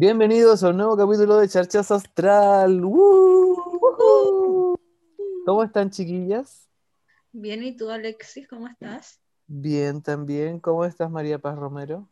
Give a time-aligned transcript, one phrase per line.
[0.00, 2.82] Bienvenidos a un nuevo capítulo de Charchas Astral.
[2.82, 4.74] ¡Woo!
[5.44, 6.70] ¿Cómo están, chiquillas?
[7.32, 9.20] Bien, ¿y tú, Alexis, cómo estás?
[9.46, 10.58] Bien, también.
[10.58, 12.08] ¿Cómo estás, María Paz Romero?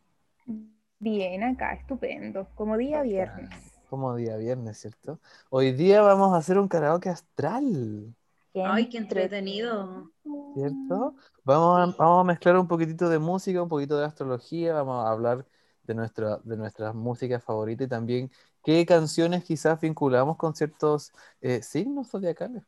[0.98, 2.46] Bien, acá, estupendo.
[2.56, 3.48] Como día viernes.
[3.88, 5.18] Como día viernes, ¿cierto?
[5.48, 8.14] Hoy día vamos a hacer un karaoke astral,
[8.52, 10.12] Ay, qué entretenido.
[10.52, 11.14] ¿cierto?
[11.42, 15.10] Vamos a, vamos a mezclar un poquitito de música, un poquito de astrología, vamos a
[15.10, 15.46] hablar
[15.88, 18.30] de, nuestra, de nuestras músicas favoritas y también
[18.62, 22.62] qué canciones quizás vinculamos con ciertos eh, signos zodiacales,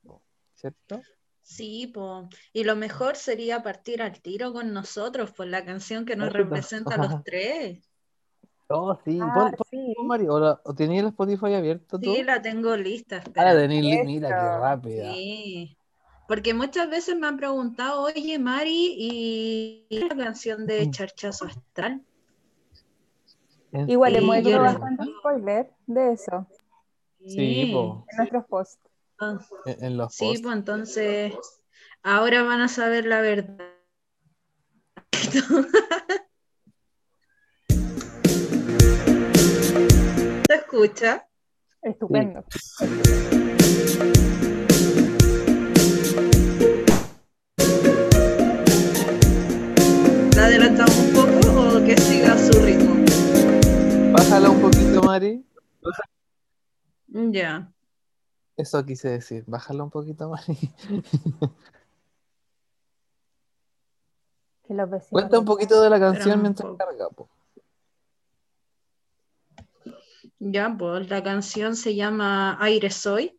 [0.54, 1.00] ¿cierto?
[1.42, 2.28] Sí, po.
[2.52, 6.94] Y lo mejor sería partir al tiro con nosotros por la canción que nos representa
[6.94, 7.78] a los tres.
[8.68, 9.18] Oh, sí.
[9.20, 9.94] Ah, Pon- pon- sí.
[9.96, 12.14] pon, Mari, ¿o, tenías el Spotify abierto tú?
[12.14, 13.54] Sí, la tengo lista, Ah, espera.
[13.54, 15.12] la tenés li- mira qué rápida.
[15.12, 15.76] Sí.
[16.28, 22.00] Porque muchas veces me han preguntado, oye, Mari, ¿y la canción de Charchazo Astral?
[23.72, 26.46] ¿En Igual hemos hecho bastante spoiler de eso
[27.24, 28.80] Sí, po, en nuestros posts.
[29.20, 30.42] Ah, en, en los Sí, posts.
[30.42, 31.34] pues entonces
[32.02, 33.58] ahora van a saber la verdad.
[40.48, 41.26] ¿Se escucha?
[41.82, 42.44] Estupendo.
[50.36, 52.89] ¿La adelantamos un poco o que siga su ritmo?
[54.30, 55.44] Bájala un poquito, Mari.
[57.08, 57.72] Ya.
[58.56, 59.42] Eso quise decir.
[59.48, 60.56] Bájala un poquito, Mari.
[64.68, 67.28] Que los vecinos Cuenta un poquito de la canción mientras carga, po.
[70.38, 73.36] Ya, pues la canción se llama Aire Soy.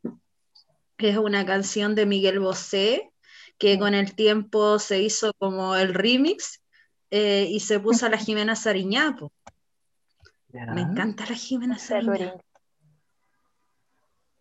[0.97, 3.13] Es una canción de Miguel Bosé
[3.57, 6.61] que con el tiempo se hizo como el remix
[7.11, 9.15] eh, y se puso a la Jimena Sariñá.
[9.17, 9.31] po.
[10.53, 10.65] Ya.
[10.67, 12.33] Me encanta la Jimena Sariñá.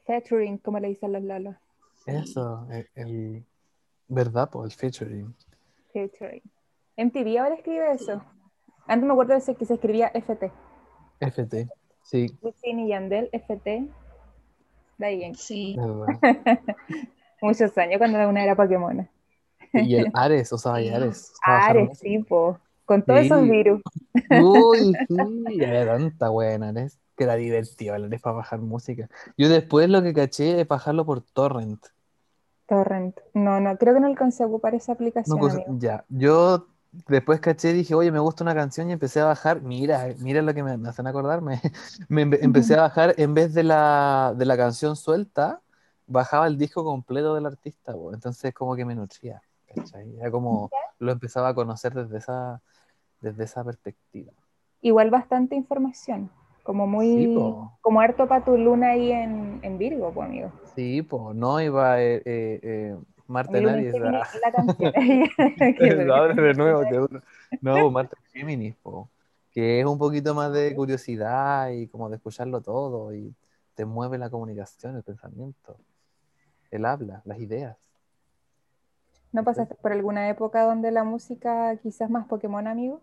[0.07, 0.59] Featuring.
[0.59, 1.57] Como le dicen los lalos.
[2.07, 3.45] Eso, el, el-
[4.09, 4.51] ¿verdad?
[4.51, 5.35] Po, el featuring.
[5.93, 6.43] Featuring.
[6.97, 8.23] MTV ahora escribe eso.
[8.87, 10.51] Antes me acuerdo de ese que se escribía FT.
[11.21, 11.69] FT.
[12.03, 13.89] Sí, Wisin y Yandel, FT.
[14.99, 15.77] De ahí en Sí.
[17.43, 19.09] muchos años cuando una era Pokémon.
[19.73, 21.33] Y el Ares, o sea, hay Ares.
[21.45, 22.59] Ares, tipo.
[22.91, 23.27] Con todos Sí.
[23.27, 23.81] esos virus.
[24.29, 29.09] Uy, sí, era tanta buena, Ares, que era divertido Ares para bajar música.
[29.39, 31.87] Yo después lo que caché es bajarlo por torrent.
[32.67, 33.17] Torrent.
[33.35, 35.77] No, no, creo que no alcancé a ocupar esa aplicación, amigo.
[35.79, 36.67] ya, yo
[37.09, 40.53] después caché, dije, oye, me gusta una canción y empecé a bajar, mira, mira lo
[40.53, 41.61] que me, me hacen acordarme.
[42.09, 45.61] Me empe- empecé a bajar en vez de la, de la canción suelta,
[46.09, 48.13] bajaba el disco completo del artista, po.
[48.13, 49.41] Entonces como que me nutría,
[49.75, 50.17] ¿cachai?
[50.19, 52.61] Era como, lo empezaba a conocer desde esa,
[53.21, 54.33] desde esa perspectiva.
[54.83, 56.31] Igual bastante información.
[56.63, 57.07] Como muy.
[57.07, 57.35] Sí,
[57.81, 60.53] como harto para tu luna ahí en, en Virgo, pues, amigo.
[60.75, 64.93] Sí, pues, no iba eh, eh, eh, Marta Géminis la canción.
[66.07, 66.35] Duro.
[66.35, 67.23] de nuevo, duro.
[67.61, 69.09] No, Marta Géminis, po,
[69.53, 73.35] que es un poquito más de curiosidad y como de escucharlo todo y
[73.75, 75.77] te mueve la comunicación, el pensamiento,
[76.71, 77.77] el habla, las ideas.
[79.33, 83.01] ¿No pasaste por alguna época donde la música quizás más Pokémon, amigo?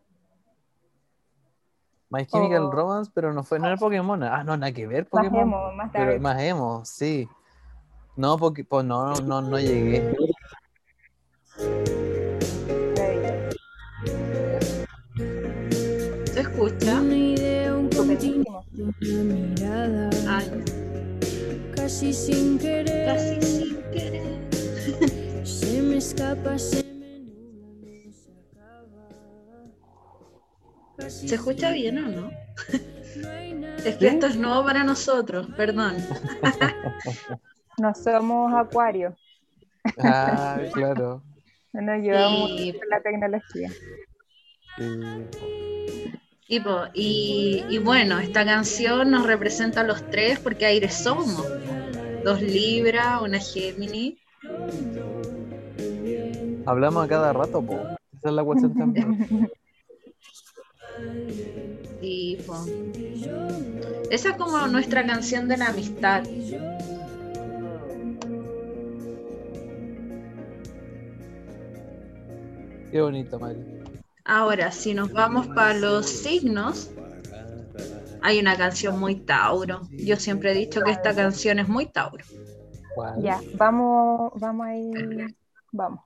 [2.10, 2.72] My Chemical Oh.
[2.72, 4.24] Romance, pero no fue, no era Pokémon.
[4.24, 5.42] Ah, no, nada que ver Más Pokémon.
[5.42, 6.22] emo, más pero dark.
[6.22, 7.28] más emo, sí.
[8.16, 10.16] No, porque, pues no, no, no llegué.
[16.32, 17.02] ¿Se escucha?
[17.02, 20.64] Una idea, un continuo, una mirada, Ay,
[21.76, 25.46] casi sin querer, casi sin querer.
[25.46, 26.84] se me escapa, se
[30.98, 32.32] ¿Se escucha bien o no?
[33.86, 35.96] Es que esto es nuevo para nosotros, perdón.
[37.80, 39.14] No somos acuarios.
[40.00, 41.22] Ah, claro.
[41.74, 43.70] No nos llevamos con la tecnología.
[46.48, 51.46] Y, po, y, y bueno, esta canción nos representa a los tres porque aire somos.
[52.24, 54.18] Dos Libra, una Géminis.
[56.66, 57.76] Hablamos a cada rato, po.
[58.14, 59.52] Esa es la cuestión también.
[64.10, 66.24] Esa es como nuestra canción de la amistad.
[72.92, 73.60] Qué bonito, Mari.
[74.24, 76.90] Ahora, si nos vamos para los signos,
[78.22, 79.82] hay una canción muy Tauro.
[79.92, 82.26] Yo siempre he dicho que esta canción es muy Tauro.
[82.96, 83.22] ¿Cuál?
[83.22, 84.92] Ya, vamos, vamos ahí.
[85.72, 86.02] Vamos.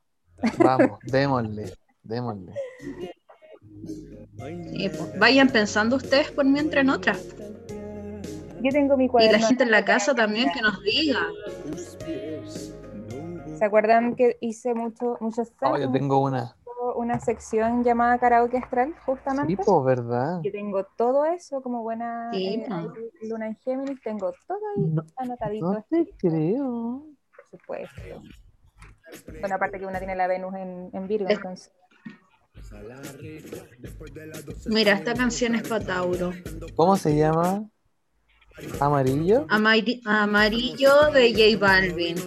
[0.58, 1.72] Vamos, démosle,
[2.04, 2.54] démosle.
[4.50, 7.28] Y, po, vayan pensando ustedes por mientras en otras.
[8.64, 9.40] Yo tengo mi Y cuaderno.
[9.40, 11.28] la gente en la casa también que nos diga.
[13.58, 16.56] ¿Se acuerdan que hice mucho, muchos Oh, yo tengo una.
[16.96, 19.56] una sección llamada karaoke astral, justamente?
[19.64, 20.42] Sí, pues, ¿verdad?
[20.44, 25.04] Yo tengo todo eso como buena Sí, eh, luna en Géminis, tengo todo ahí No,
[25.18, 27.06] anotadito, no te creo.
[27.36, 28.22] por supuesto.
[29.40, 31.72] Bueno, aparte que una tiene la Venus en, en Virgo, Es- entonces.
[34.68, 36.34] Mira, esta canción es para Tauro.
[36.76, 37.66] ¿Cómo se llama?
[38.80, 39.48] ¿Amarillo?
[39.48, 42.18] Amari- Amarillo de J Balvin.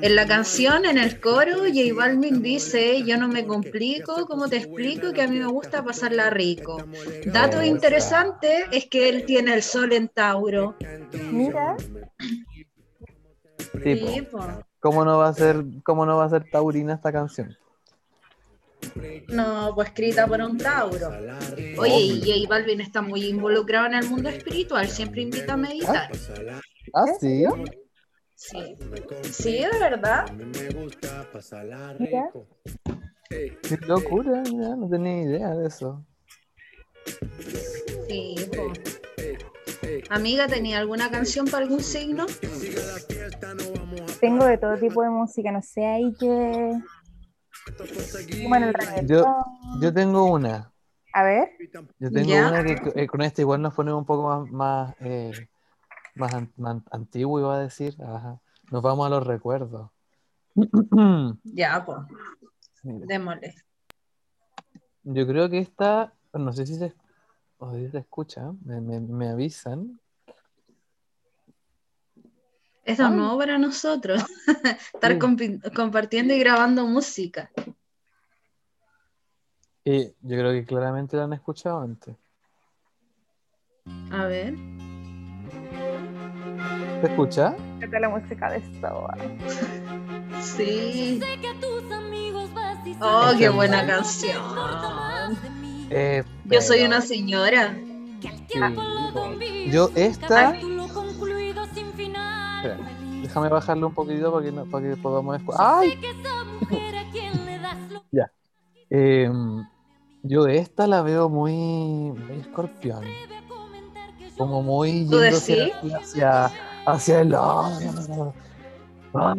[0.00, 4.56] En la canción, en el coro, J Balvin dice, yo no me complico, ¿cómo te
[4.56, 5.12] explico?
[5.12, 6.82] Que a mí me gusta pasarla rico.
[7.26, 7.66] Dato Esa.
[7.66, 10.76] interesante es que él tiene el sol en Tauro.
[11.30, 11.76] Mira,
[13.84, 14.26] Sí.
[14.80, 17.56] ¿Cómo no va a ser, cómo no va a ser taurina esta canción?
[19.28, 21.10] No, pues escrita por un Tauro.
[21.78, 26.10] Oye, y J Balvin está muy involucrado en el mundo espiritual, siempre invita a meditar.
[26.94, 27.44] Ah, sí.
[28.34, 28.76] Sí,
[29.32, 30.30] sí, de verdad.
[31.98, 32.30] mira.
[33.28, 36.04] Qué locura, mira, no tenía idea de eso.
[38.08, 38.72] Sí, po.
[40.10, 42.26] Amiga, ¿tenía alguna canción para algún signo?
[44.20, 46.72] Tengo de todo tipo de música, no sé, hay que...
[48.48, 49.34] Bueno, reggaetón.
[49.80, 50.72] Yo tengo una.
[51.12, 51.50] A ver,
[51.98, 52.48] Yo tengo ¿Ya?
[52.48, 55.48] una que eh, con esta igual nos ponemos un poco más, más, eh,
[56.14, 57.96] más an- antiguo, iba a decir.
[58.02, 58.38] Ajá.
[58.70, 59.90] Nos vamos a los recuerdos.
[61.44, 61.98] Ya, pues,
[62.82, 63.54] démosle.
[65.04, 66.94] Yo creo que esta, no sé si se,
[67.58, 69.98] o si se escucha, me, me- me avisan.
[72.88, 74.24] Es nuevo para nosotros.
[74.94, 75.18] Estar
[75.74, 77.50] compartiendo y grabando música.
[79.84, 82.16] Y yo creo que claramente la han escuchado antes.
[84.10, 84.54] A ver.
[87.02, 87.54] ¿Se escucha?
[87.78, 89.18] ¿qué tal la música de Soa?
[90.40, 91.20] Sí.
[93.02, 94.42] Oh, Esa qué buena canción.
[95.90, 97.76] Eh, Yo soy una señora.
[98.50, 99.70] Sí.
[99.70, 100.54] Yo esta,
[103.38, 105.60] déjame bajarle un poquito para que, no- para que podamos escuchar.
[105.66, 105.90] ¡Ay!
[105.90, 108.02] Sé que esa mujer a quien le das lo
[108.90, 109.30] Eh,
[110.22, 114.92] yo esta la veo muy, muy escorpión, debe a comentar que yo ¿Tú como muy
[115.06, 115.66] yendo hacia,
[115.98, 116.50] hacia,
[116.86, 117.28] hacia el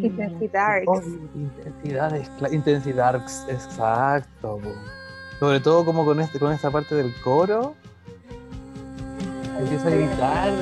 [0.02, 0.82] Intensidad.
[0.86, 1.00] oh,
[1.34, 3.16] intensidades, cla- intensidad,
[3.48, 4.58] exacto.
[5.38, 7.74] Sobre todo como con este, con esta parte del coro.
[9.58, 10.52] Empieza a gritar.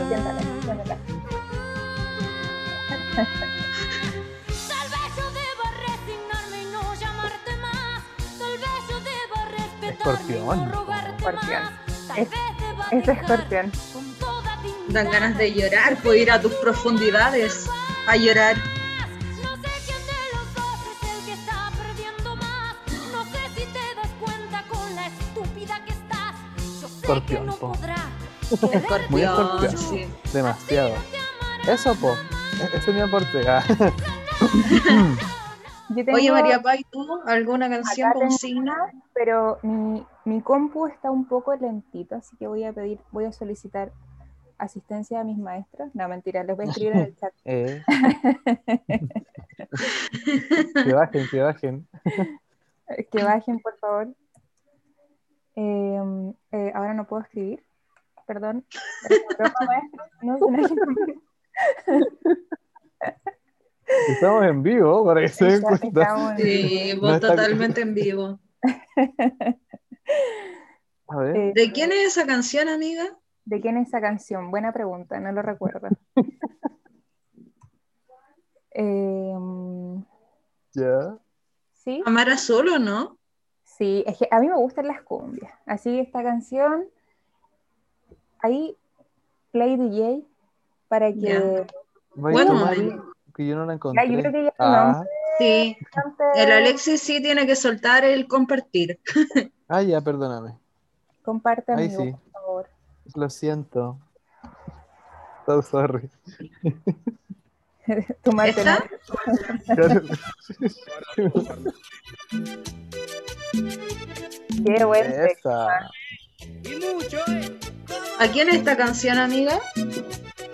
[4.68, 8.02] Tal vez yo deba resignarme y no llamarte más.
[8.38, 10.58] Tal vez yo deba respetarme y Escorpión.
[10.58, 11.62] no rogarte Escorpión.
[11.64, 11.72] más.
[12.08, 13.72] Tal Es- vez deba Es escorpión.
[13.92, 14.88] con toda dignidad.
[15.02, 17.68] Dan ganas de llorar, puedo ir a tus profundidades
[18.06, 18.56] a llorar.
[27.02, 27.72] Escorpión, no po.
[27.72, 27.96] podrá.
[29.10, 29.78] Muy Escorpión, escorpión.
[29.78, 30.06] sí.
[30.32, 30.94] Demasiado.
[31.66, 32.16] Eso, po.
[32.74, 33.48] Ese es mi aporte.
[33.48, 33.62] Ah.
[35.90, 38.74] Yo tengo, Oye, María Pay, ¿tú alguna canción Acá con tengo signo?
[39.14, 43.32] pero mi, mi compu está un poco lentito, así que voy a pedir, voy a
[43.32, 43.90] solicitar
[44.58, 45.88] asistencia a mis maestros.
[45.94, 47.32] No, mentira, les voy a escribir en el chat.
[47.44, 47.82] Eh.
[50.84, 51.88] que bajen, que bajen.
[53.10, 54.08] Que bajen, por favor.
[55.56, 57.64] Eh, eh, ahora no puedo escribir.
[58.26, 58.64] Perdón.
[59.66, 60.04] Maestro.
[60.22, 60.76] No, se me ha ido.
[64.08, 66.36] Estamos en vivo, para que se den cuenta.
[66.36, 68.40] Sí, No vos está- totalmente en vivo.
[71.08, 71.36] A ver.
[71.36, 73.04] eh, ¿De quién es esa canción, amiga?
[73.44, 74.50] ¿De quién es esa canción?
[74.50, 75.88] Buena pregunta, no lo recuerdo.
[78.70, 80.04] Em,
[80.74, 81.18] Ya.
[81.72, 83.16] sí, Amar a solo, ¿no?
[83.64, 85.52] sí, es que a mí me gustan las cumbias.
[85.66, 86.84] Así esta canción,
[88.40, 88.76] ahí
[89.52, 90.22] play DJ
[90.88, 91.66] para que.
[92.14, 93.12] Vaya Bueno.
[93.38, 94.10] Que yo no la Ya, encontré.
[94.10, 95.04] yo creo que ya ah,
[95.38, 95.76] Sí,
[96.34, 98.98] el Alexis sí tiene que soltar el compartir.
[99.68, 100.58] ah, ya, perdóname.
[101.22, 102.10] comparte Ahí amigo, sí.
[102.10, 102.68] por favor.
[103.14, 103.96] Lo siento.
[105.46, 106.10] So sorry.
[108.22, 108.84] Tu Marte, ¿Esta?
[109.64, 110.02] Claro.
[114.66, 115.06] Qué buen.
[115.06, 115.88] Esa.
[118.18, 119.58] ¿A quién es esta canción, amiga?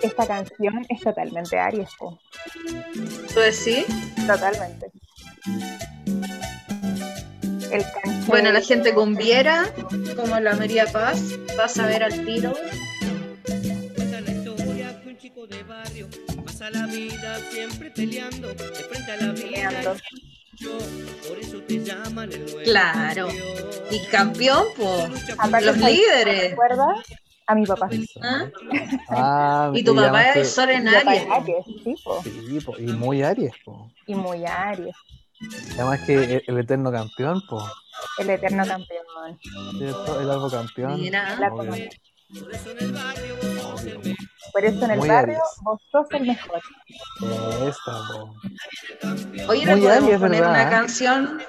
[0.05, 2.19] Esta canción es totalmente Aries, po.
[3.33, 3.85] ¿Tú decís?
[4.27, 4.91] totalmente.
[7.71, 9.65] El canche, Bueno, la gente con Viera,
[10.15, 11.21] como la María Paz,
[11.59, 12.53] va a saber al tiro.
[16.45, 19.95] pasa la vida siempre peleando, de frente a la vida.
[21.27, 23.27] Por eso te llaman el nuevo Claro.
[23.27, 23.87] campeón.
[23.91, 24.65] Y campeón,
[25.37, 26.49] Aparte, Los ¿sabes qué me líderes.
[26.51, 26.85] recuerda?
[27.47, 27.89] A mi papá.
[28.23, 28.45] ¿Ah?
[29.09, 31.21] Ah, Y tu papá es Sol en Aries.
[31.23, 32.23] es Aries, sí, po.
[32.23, 33.91] Sí, po, y muy Aries, po.
[34.07, 34.95] Y muy Aries.
[35.75, 37.63] Además que el, el eterno campeón, po.
[38.17, 39.05] El eterno campeón.
[39.77, 40.19] ¿Cierto?
[40.21, 40.99] El algo campeón.
[41.01, 41.37] Mira.
[41.51, 41.71] Obvio.
[44.51, 45.39] Por eso en el barrio Muy Aries.
[45.61, 46.61] vos sos el mejor.
[47.67, 48.33] Esta, po.
[49.49, 50.49] Oye, Muy podemos Aries, poner ¿verdad?
[50.49, 51.39] una canción.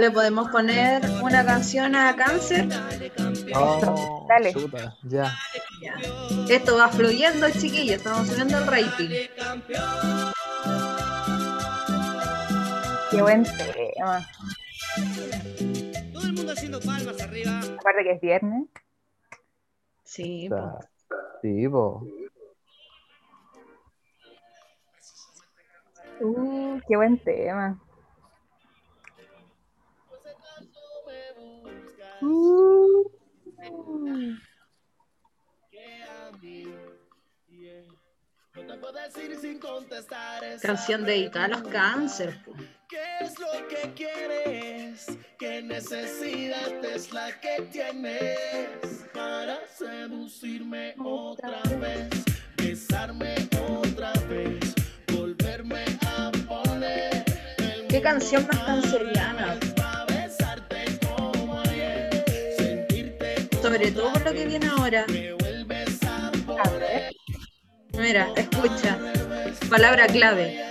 [0.00, 2.68] Le podemos poner una canción a cáncer.
[3.54, 4.52] Oh, Dale.
[4.52, 5.34] chuta, ya.
[5.80, 5.94] Ya.
[6.48, 7.96] Esto va fluyendo, chiquillos.
[7.96, 9.08] Estamos subiendo el rating.
[13.10, 14.28] Qué buen tema.
[16.12, 17.60] Todo el mundo haciendo palmas arriba.
[17.78, 18.68] Aparte que es viernes.
[20.04, 20.78] Sí, po.
[21.42, 22.06] Sí, po.
[26.20, 27.78] Uh, qué buen tema.
[32.22, 33.10] Uh.
[38.54, 42.40] No te puedo decir sin contestar esa Canción dedicada a los cáncer.
[42.88, 45.18] ¿Qué es lo que quieres?
[45.38, 52.08] ¿Qué necesidad es la que tienes para seducirme otra vez?
[52.56, 53.34] Besarme
[53.68, 54.74] otra vez,
[55.12, 57.24] volverme a poner
[57.88, 59.58] Qué canción más canceriana.
[63.66, 65.04] Sobre todo por lo que viene ahora.
[66.64, 67.12] a ver.
[67.98, 68.96] Mira, escucha.
[69.68, 70.62] Palabra clave.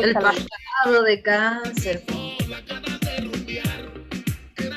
[0.00, 2.04] El pasado de cáncer.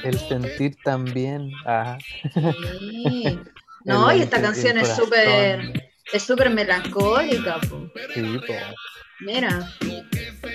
[0.03, 1.51] El sentir también.
[1.65, 1.99] Ajá.
[2.79, 3.39] Sí.
[3.85, 7.59] No, y esta canción es súper es súper melancólica.
[7.61, 7.89] po.
[8.13, 8.53] Sí, po.
[9.21, 9.69] Mira,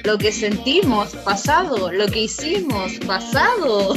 [0.04, 3.94] lo que sentimos, pasado, lo que hicimos, pasado.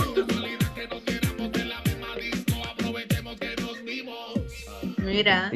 [4.97, 5.51] Mira,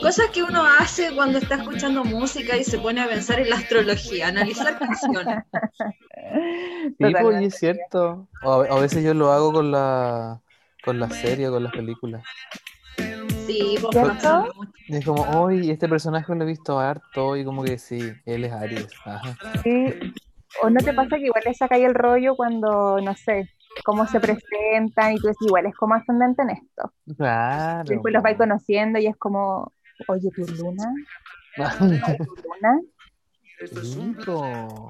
[0.00, 3.56] cosas que uno hace cuando está escuchando música y se pone a pensar en la
[3.56, 5.44] astrología, analizar canciones.
[6.98, 8.28] Sí, pues, es cierto.
[8.42, 10.40] O a, a veces yo lo hago con la
[10.84, 12.22] con la serie, con las películas.
[13.46, 13.76] Sí.
[14.88, 18.44] Y es como, hoy este personaje lo he visto harto y como que sí, él
[18.44, 18.88] es Aries.
[19.04, 19.36] Ajá.
[19.62, 19.94] Sí.
[20.62, 23.50] ¿O no te pasa que igual le saca ahí el rollo cuando, no sé,
[23.84, 26.92] cómo se presentan y tú dices, igual es como ascendente en esto?
[27.16, 27.84] Claro.
[27.86, 29.72] Y después los vais conociendo y es como,
[30.08, 30.92] oye, tu luna,
[31.78, 32.80] tu luna.
[34.24, 34.88] Po.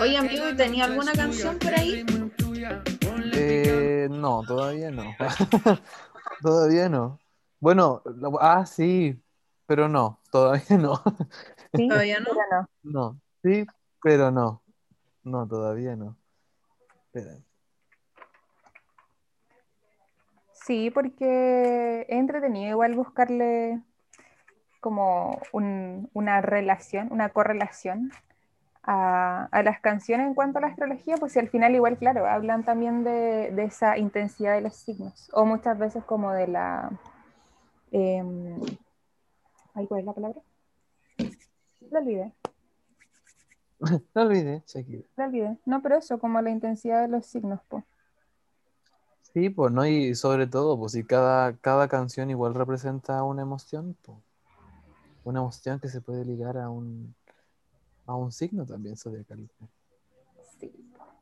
[0.00, 2.04] Oye, amigo, ¿y ¿tenía alguna canción por ahí?
[3.34, 5.04] Eh, no, todavía no.
[6.42, 7.18] todavía no.
[7.66, 9.20] Bueno, lo- ah, sí,
[9.66, 11.02] pero no, todavía no.
[11.74, 12.26] Sí, Todavía no.
[12.52, 12.68] no.
[12.84, 13.66] No, sí,
[14.00, 14.62] pero no.
[15.24, 16.16] No, todavía no.
[17.06, 17.38] Espera.
[20.52, 23.82] Sí, porque es entretenido igual buscarle
[24.78, 28.12] como un- una relación, una correlación
[28.84, 32.26] a, a las canciones en cuanto a la astrología, pues si al final igual, claro,
[32.28, 36.92] hablan también de, de esa intensidad de los signos, o muchas veces como de la...
[37.92, 40.40] ay, ¿Cuál es la palabra?
[41.90, 42.32] La olvidé,
[44.14, 45.04] No olvidé, Shakira.
[45.16, 45.58] la olvidé.
[45.66, 47.84] No, pero eso, como la intensidad de los signos, pues.
[49.32, 53.96] Sí, pues no, y sobre todo, pues si cada, cada canción igual representa una emoción,
[54.02, 54.18] pues.
[55.24, 57.14] Una emoción que se puede ligar a un,
[58.06, 59.48] a un signo también zodiacal.
[60.58, 60.68] Sí.
[60.96, 61.04] po.
[61.04, 61.20] Además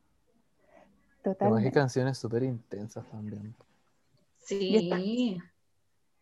[1.22, 1.72] hay Totalmente.
[1.72, 3.54] canciones súper intensas también.
[4.36, 5.40] Sí.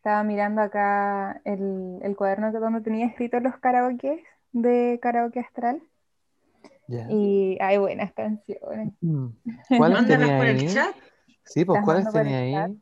[0.02, 5.80] Estaba mirando acá el, el cuaderno que donde tenía escritos los karaokes de karaoke astral
[6.88, 8.94] y hay buenas canciones.
[9.00, 9.26] Mm.
[9.78, 10.66] ¿Cuáles Mándalas tenía por el ahí?
[10.66, 10.96] chat.
[11.44, 12.70] Sí, pues ¿cuáles el tenía chat.
[12.70, 12.78] ahí?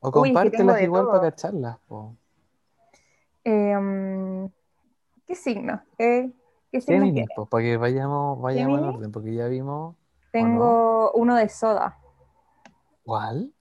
[0.00, 1.12] O compártelas igual todo.
[1.12, 1.76] para cacharlas.
[3.44, 4.48] Em,
[5.26, 5.82] ¿qué signo?
[5.98, 6.30] Eh,
[6.70, 9.94] ¿Qué signo pues, para que vayamos, vayamos en orden, porque ya vimos.
[10.30, 11.98] Tengo uno de soda.
[13.04, 13.52] ¿Cuál?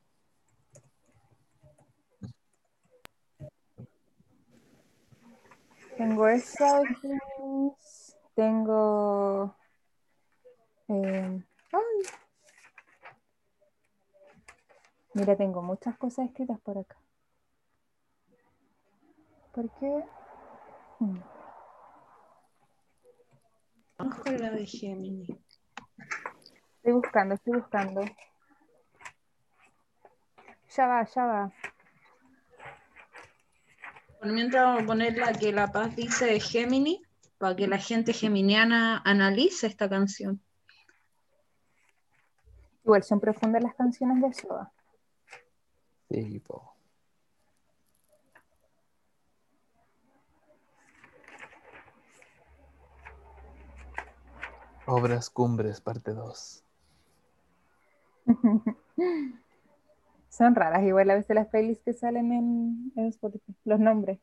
[6.01, 8.17] Tengo Géminis.
[8.33, 9.55] Tengo.
[10.87, 12.01] em, ay.
[15.13, 16.97] Mira, tengo muchas cosas escritas por acá.
[19.51, 20.03] ¿Por qué?
[20.99, 21.19] Mm.
[23.99, 25.27] Vamos con la de Gemini.
[26.77, 28.01] Estoy buscando, estoy buscando.
[30.75, 31.53] Ya va, ya va.
[34.21, 37.01] Por mientras vamos a poner la que La Paz dice de Gemini,
[37.39, 40.39] para que la gente geminiana analice esta canción.
[42.83, 44.71] Igual son profundas las canciones de Soda.
[46.07, 46.75] Sí, po.
[54.85, 56.63] Obras Cumbres, parte 2.
[60.31, 64.19] Son raras igual a veces las playlists que salen en, en Spotify, los nombres.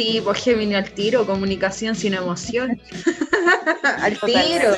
[0.00, 2.80] Sí, pues Gemini al tiro, comunicación sin emoción.
[3.82, 4.74] al tiro.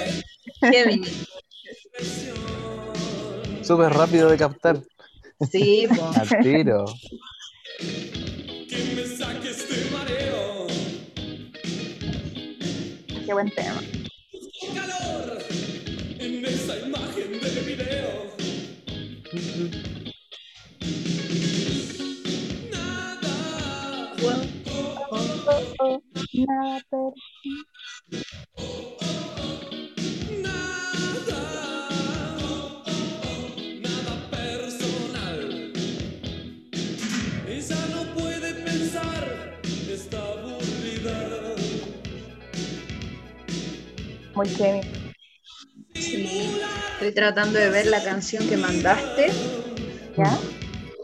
[0.60, 1.06] Gemini.
[3.62, 4.80] Súper rápido de captar.
[5.48, 6.00] Sí, pues.
[6.18, 6.86] Al tiro.
[7.78, 9.10] Este.
[13.24, 13.80] Qué buen tema.
[39.92, 41.54] Está aburrida.
[44.34, 45.12] Muy Gemini.
[45.94, 46.60] Sí.
[46.94, 49.30] Estoy tratando de ver la canción que mandaste,
[50.16, 50.38] ¿Ya?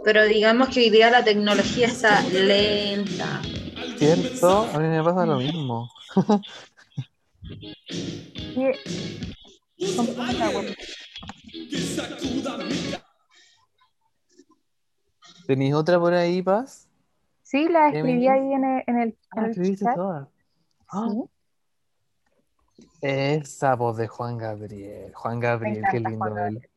[0.04, 3.42] pero digamos que hoy día la tecnología está lenta.
[3.98, 4.60] ¿Cierto?
[4.72, 5.90] A mí me pasa lo mismo.
[15.46, 16.88] ¿Tenéis otra por ahí, Paz?
[17.42, 19.94] Sí, la escribí ahí en el, en el, en Ah, el escribiste chat.
[19.96, 20.28] todas.
[20.88, 21.24] Ah, Sí.
[23.00, 25.12] Esa voz de Juan Gabriel.
[25.14, 26.67] Juan Gabriel, qué lindo él.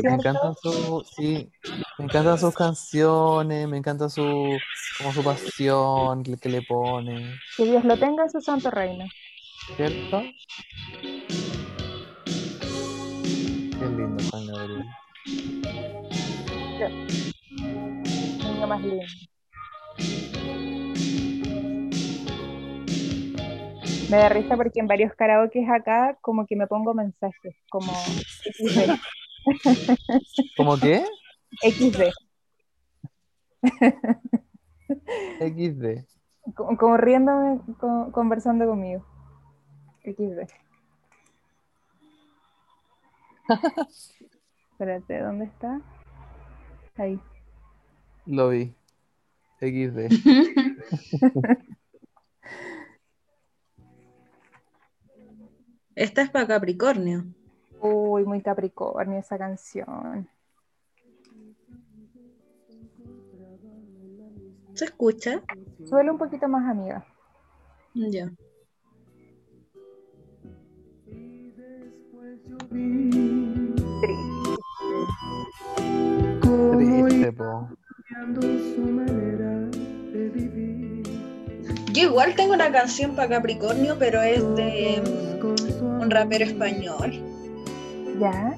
[0.00, 1.50] Me encantan sus, sí,
[1.98, 4.22] me encantan sus canciones, me encanta su,
[4.96, 9.04] como su pasión que, que le pone, Que Dios lo tenga en su santo reino.
[9.76, 10.22] ¿cierto?
[13.78, 14.84] Qué lindo Juan Gabriel.
[18.44, 19.04] Niño más lindo.
[24.10, 27.92] Me da risa porque en varios karaokes acá como que me pongo mensajes, como
[30.56, 31.04] ¿Cómo qué?
[31.62, 32.12] XD,
[35.40, 36.04] XD.
[36.54, 39.04] como, riéndome, co- conversando conmigo.
[40.04, 40.46] XD.
[44.72, 45.80] Espérate, ¿dónde está?
[46.96, 47.18] Ahí.
[48.26, 48.74] Lo vi.
[49.60, 50.08] XD.
[55.96, 57.24] Esta es para Capricornio.
[57.80, 60.28] Uy, muy Capricornio esa canción.
[64.74, 65.42] ¿Se escucha?
[65.84, 67.04] Suele un poquito más, amiga.
[67.94, 68.30] Ya.
[71.04, 71.88] Triste.
[76.76, 77.68] Triste, po.
[81.92, 85.02] Yo igual tengo una canción para Capricornio, pero es de
[85.82, 87.37] un rapero español.
[88.18, 88.56] ¿Ya?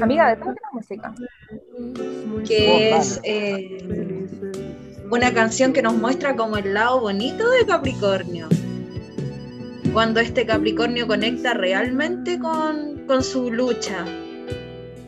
[0.00, 1.14] Amiga, detrás de la música.
[2.46, 4.26] que es eh,
[5.10, 8.48] una canción que nos muestra como el lado bonito de Capricornio.
[9.92, 14.04] Cuando este Capricornio conecta realmente con, con su lucha,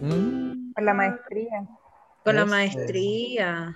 [0.01, 0.73] ¿Mm?
[0.73, 1.69] Con la maestría.
[2.25, 3.75] con la maestría.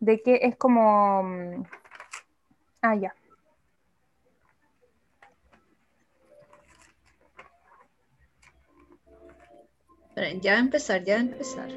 [0.00, 1.22] De que es como.
[1.22, 1.64] mm,
[2.82, 3.14] Ah, ya.
[10.40, 11.68] Ya va a empezar, ya va a empezar.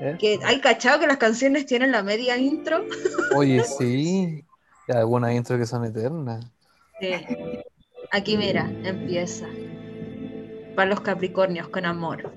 [0.00, 0.16] ¿Eh?
[0.18, 2.84] Que hay cachado que las canciones tienen la media intro.
[3.36, 4.44] Oye, sí.
[4.88, 6.44] Hay algunas intro que son eternas.
[7.00, 7.12] Sí.
[8.10, 9.46] Aquí mira, empieza.
[10.74, 12.32] Para los Capricornios con amor.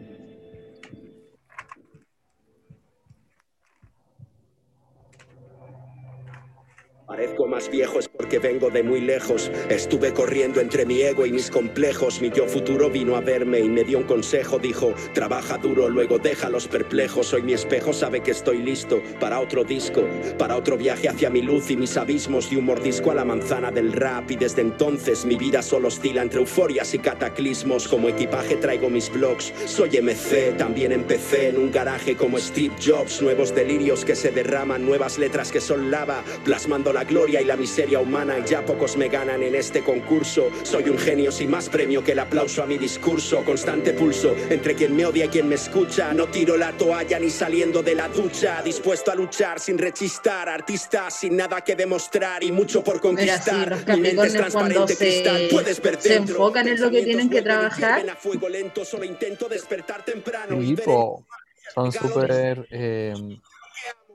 [7.12, 9.52] Parezco más viejo es porque vengo de muy lejos.
[9.68, 12.22] Estuve corriendo entre mi ego y mis complejos.
[12.22, 14.60] Mi yo futuro vino a verme y me dio un consejo.
[14.60, 17.34] Dijo, trabaja duro, luego déjalos perplejos.
[17.34, 21.42] Hoy mi espejo sabe que estoy listo para otro disco, para otro viaje hacia mi
[21.42, 22.50] luz y mis abismos.
[22.50, 24.32] Y un mordisco a la manzana del rap.
[24.32, 27.90] Y desde entonces mi vida solo oscila entre euforias y cataclismos.
[27.90, 29.52] Como equipaje traigo mis blogs.
[29.66, 33.22] Soy MC, también empecé en un garaje como Steve Jobs.
[33.22, 37.56] Nuevos delirios que se derraman, nuevas letras que son lava, plasmando la gloria y la
[37.58, 38.40] miseria humana.
[38.40, 40.50] Y ya pocos me ganan en este concurso.
[40.64, 43.44] Soy un genio sin más premio que el aplauso a mi discurso.
[43.44, 46.14] Constante pulso entre quien me odia y quien me escucha.
[46.14, 48.62] No tiro la toalla ni saliendo de la ducha.
[48.64, 50.50] Dispuesto a luchar sin rechistar.
[50.50, 53.96] Artista sin nada que demostrar y mucho por Mira, sí, conquistar.
[53.96, 55.48] Mi mente es transparente se, cristal.
[55.52, 56.36] Puedes ver se dentro.
[56.36, 58.86] enfocan en lo que tienen que trabajar, a fuego lento.
[58.86, 60.62] Solo intento despertar temprano.
[60.62, 61.26] y Sí, ver po.
[61.74, 63.14] Son súper eh,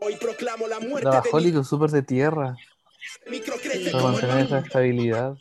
[0.01, 2.57] Hoy proclamo la muerte trabajólicos, súper de tierra,
[3.93, 5.37] para mantener esa estabilidad.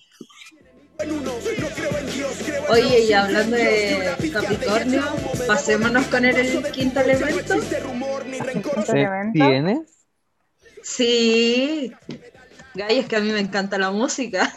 [2.69, 5.03] Oye, y hablando de Capricornio,
[5.47, 7.55] pasémonos con el, el quinto elemento.
[7.55, 8.73] No existe rumor ni rencor.
[8.75, 9.33] Quinto ¿Eh, elemento.
[9.33, 9.79] ¿Tienes?
[10.81, 11.91] Sí.
[12.73, 14.51] Gay, es que a mí me encanta la música.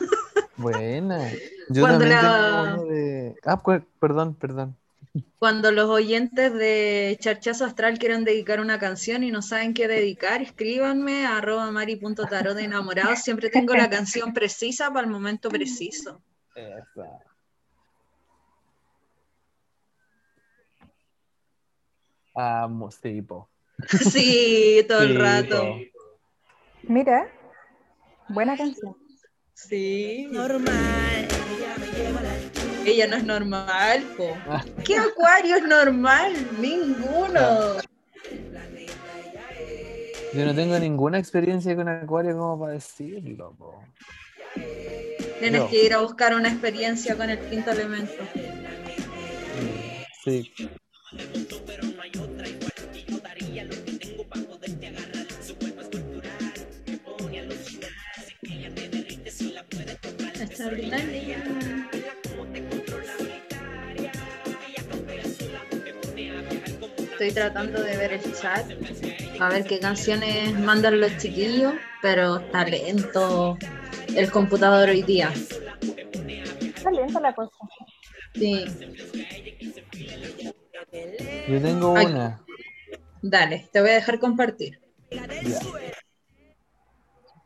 [0.57, 1.31] Buena.
[1.69, 2.31] Yo Cuando también la-
[2.73, 3.35] tengo uno de...
[3.45, 4.77] Ah, cu- perdón, perdón.
[5.39, 10.43] Cuando los oyentes de Charchazo Astral quieren dedicar una canción y no saben qué dedicar,
[10.43, 13.21] escríbanme a arroba mari.tarot de enamorados.
[13.21, 16.23] Siempre tengo la canción precisa para el momento preciso.
[22.35, 23.49] Amo, sí, po.
[24.13, 25.77] Sí, todo el Sí, rato.
[25.93, 26.19] po.
[26.83, 27.29] Mira,
[28.29, 28.97] buena canción.
[29.55, 30.29] Sí.
[30.31, 31.29] Normal.
[32.85, 34.37] Ella no es normal, po.
[34.85, 36.33] ¿Qué acuario es normal?
[36.61, 37.77] Ninguno.
[40.35, 43.83] Yo no tengo ninguna experiencia con Acuario como para decirlo, po.
[45.41, 45.69] Tienes No.
[45.69, 48.13] que ir a buscar una experiencia con el quinto elemento.
[50.25, 50.53] Sí.
[60.41, 61.39] Extraordinaria.
[67.19, 68.65] Estoy tratando de ver el chat,
[69.41, 73.59] a ver qué canciones mandan los chiquillos, pero está lento
[74.15, 75.33] el computador hoy día.
[75.33, 77.51] Está lenta la cosa.
[78.37, 78.67] Sí,
[81.49, 82.07] Yo tengo Ay.
[82.07, 82.41] una.
[83.21, 84.81] dale, te voy a dejar compartir.
[85.11, 85.59] Ya.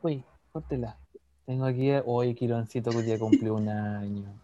[0.02, 0.98] Uy, córtela.
[1.46, 4.38] Tengo aquí, hoy Quironcito que ya cumplió un año.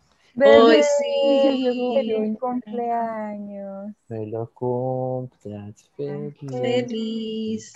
[0.45, 1.95] Hoy sí.
[1.97, 3.93] Feliz cumpleaños.
[4.09, 6.35] Me lo cumpleaños feliz.
[6.51, 7.73] Feliz.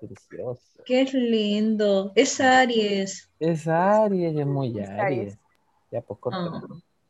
[0.00, 0.82] Precioso.
[0.84, 2.12] Qué lindo.
[2.14, 3.30] Es Aries.
[3.38, 5.00] Es Aries, es muy Es Aries.
[5.00, 5.38] Aries.
[5.92, 6.18] Ya, pues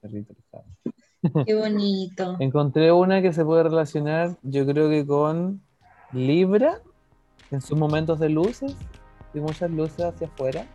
[0.01, 1.45] perrito, sabe.
[1.47, 2.37] qué bonito.
[2.41, 5.63] Encontré una que se puede relacionar, yo creo que con
[6.13, 6.83] Libra,
[7.51, 8.77] en sus momentos de luces,
[9.33, 10.67] y muchas luces hacia afuera.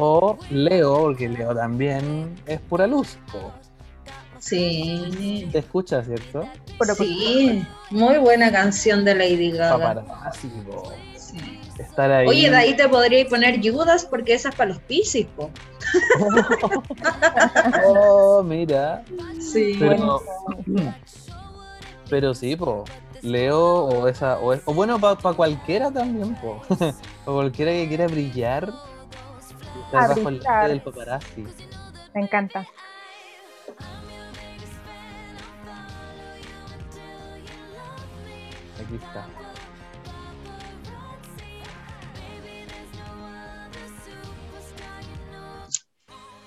[0.00, 3.18] O Leo, porque Leo también es pura luz.
[3.32, 3.52] po.
[4.38, 5.48] Sí.
[5.50, 6.44] Te escucha, ¿cierto?
[6.78, 9.94] Pero Sí, muy buena canción de Lady Gaga.
[9.94, 10.92] Paparazzi, po.
[11.16, 11.60] Sí.
[11.78, 12.26] Estar ahí.
[12.28, 15.50] Oye, de ahí te podría poner Judas porque esa es para los Piscis, po.
[17.86, 19.02] Oh, mira.
[19.40, 19.76] Sí.
[19.78, 20.22] Pero,
[22.08, 22.84] pero sí, po.
[23.22, 26.60] Leo o esa, o, es- o bueno, para cualquiera también, po.
[27.26, 28.72] o cualquiera que quiera brillar,
[29.88, 31.46] estar A bajo el del paparazzi.
[32.14, 32.66] me encanta.
[38.80, 39.26] Aquí está.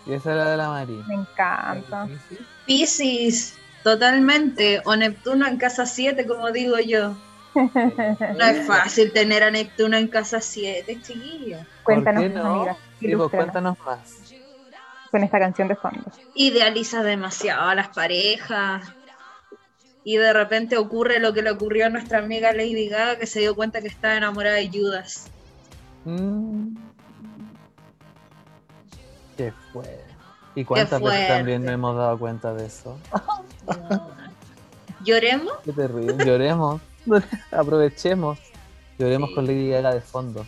[0.06, 1.04] Y esa era de la Mari.
[1.08, 2.08] Me encanta.
[2.66, 4.82] Piscis, totalmente.
[4.86, 7.16] O Neptuno en casa 7, como digo yo.
[7.54, 11.58] No es fácil tener a Neptuno en casa 7, chiquillo.
[11.84, 12.46] Cuéntanos, qué no?
[12.56, 12.78] amiga.
[13.30, 14.34] Cuéntanos más.
[15.10, 16.04] con esta canción de fondo.
[16.36, 18.84] Idealiza demasiado a las parejas.
[20.04, 23.40] Y de repente ocurre lo que le ocurrió a nuestra amiga Lady Gaga, que se
[23.42, 25.28] dio cuenta que estaba enamorada de Judas.
[26.06, 26.76] Mm.
[29.38, 30.04] Qué fue.
[30.56, 32.98] ¿Y cuántas veces también nos hemos dado cuenta de eso?
[35.06, 35.54] ¿Lloremos?
[35.64, 36.26] Qué terrible.
[36.26, 36.82] Lloremos.
[37.52, 38.40] Aprovechemos.
[38.98, 39.36] Lloremos Sí.
[39.36, 40.46] con Lady Gaga de fondo.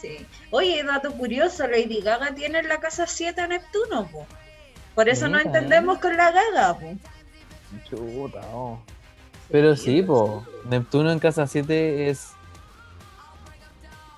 [0.00, 0.26] Sí.
[0.50, 4.26] Oye, dato curioso, Lady Gaga tiene en la casa 7 a Neptuno, po.
[4.94, 6.94] Por eso no entendemos con la Gaga, po.
[7.88, 8.78] Chuta, oh.
[9.50, 10.44] Pero sí, po.
[10.68, 12.28] Neptuno en casa 7 es.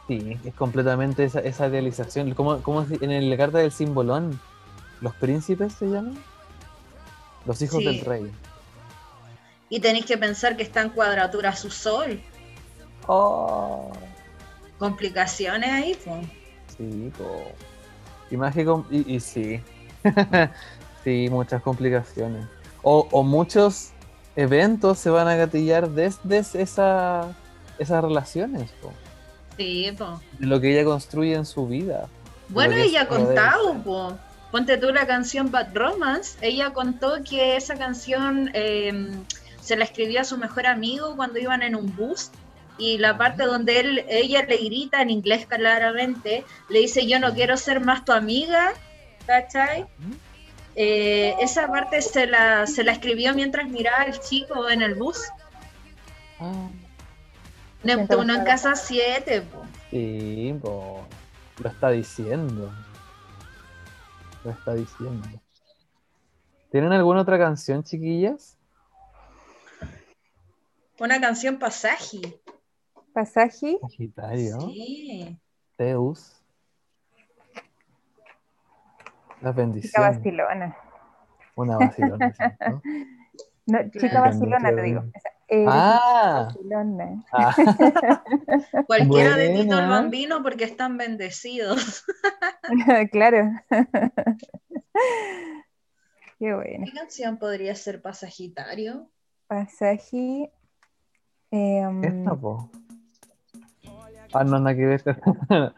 [0.08, 2.32] Sí, es completamente esa, esa idealización.
[2.34, 4.40] ¿Cómo, cómo se- en la carta del simbolón?
[5.00, 6.16] ¿Los príncipes se llaman?
[7.46, 7.84] Los hijos Sí.
[7.84, 8.30] del rey.
[9.68, 12.20] Y tenéis que pensar que está en cuadratura a su sol.
[13.06, 13.90] Oh.
[14.82, 16.20] Complicaciones ahí, po.
[16.76, 17.44] Sí, po.
[18.32, 19.60] Y más que y, y sí.
[21.04, 22.44] sí, muchas complicaciones.
[22.82, 23.90] O, o muchos
[24.34, 27.32] eventos se van a gatillar desde esa,
[27.78, 28.92] esas relaciones, po.
[29.56, 30.20] Sí, po.
[30.40, 32.08] de lo que ella construye en su vida.
[32.48, 34.18] Bueno, ella ha contado, po.
[34.50, 36.36] Ponte tú la canción Bad Romance.
[36.40, 39.12] Ella contó que esa canción eh,
[39.60, 42.32] se la escribió a su mejor amigo cuando iban en un bus.
[42.78, 47.34] Y la parte donde él, ella le grita en inglés claramente, le dice yo no
[47.34, 48.72] quiero ser más tu amiga,
[49.26, 49.86] ¿cachai?
[50.74, 55.18] Eh, esa parte se la, se la escribió mientras miraba al chico en el bus.
[56.40, 56.68] Ah,
[57.82, 59.64] Neptuno en casa 7, po.
[59.90, 61.06] sí, po.
[61.62, 62.72] lo está diciendo.
[64.44, 65.28] Lo está diciendo.
[66.70, 68.56] ¿Tienen alguna otra canción, chiquillas?
[70.98, 72.40] Una canción pasaje.
[73.12, 73.78] Pasaje.
[73.80, 75.38] Sagitario, Sí.
[75.76, 76.42] Zeus.
[79.40, 80.16] Las Chica bendiciones.
[80.18, 80.76] vacilona.
[81.56, 82.34] Una vacilona.
[83.64, 84.22] No, chica Claro.
[84.26, 85.04] vacilona, te digo.
[85.46, 87.24] Eres Ah, vacilona.
[87.32, 87.54] ah,
[88.88, 89.88] Cualquiera de Tito el.
[89.88, 92.04] Bambino porque están bendecidos.
[93.12, 93.52] claro.
[96.40, 96.86] Qué bueno.
[96.86, 99.08] ¿Qué canción podría ser Pasagitario?
[99.46, 100.50] Pasaje.
[101.52, 102.68] em, esta, po.
[104.32, 105.02] Ah, no, nada que ver.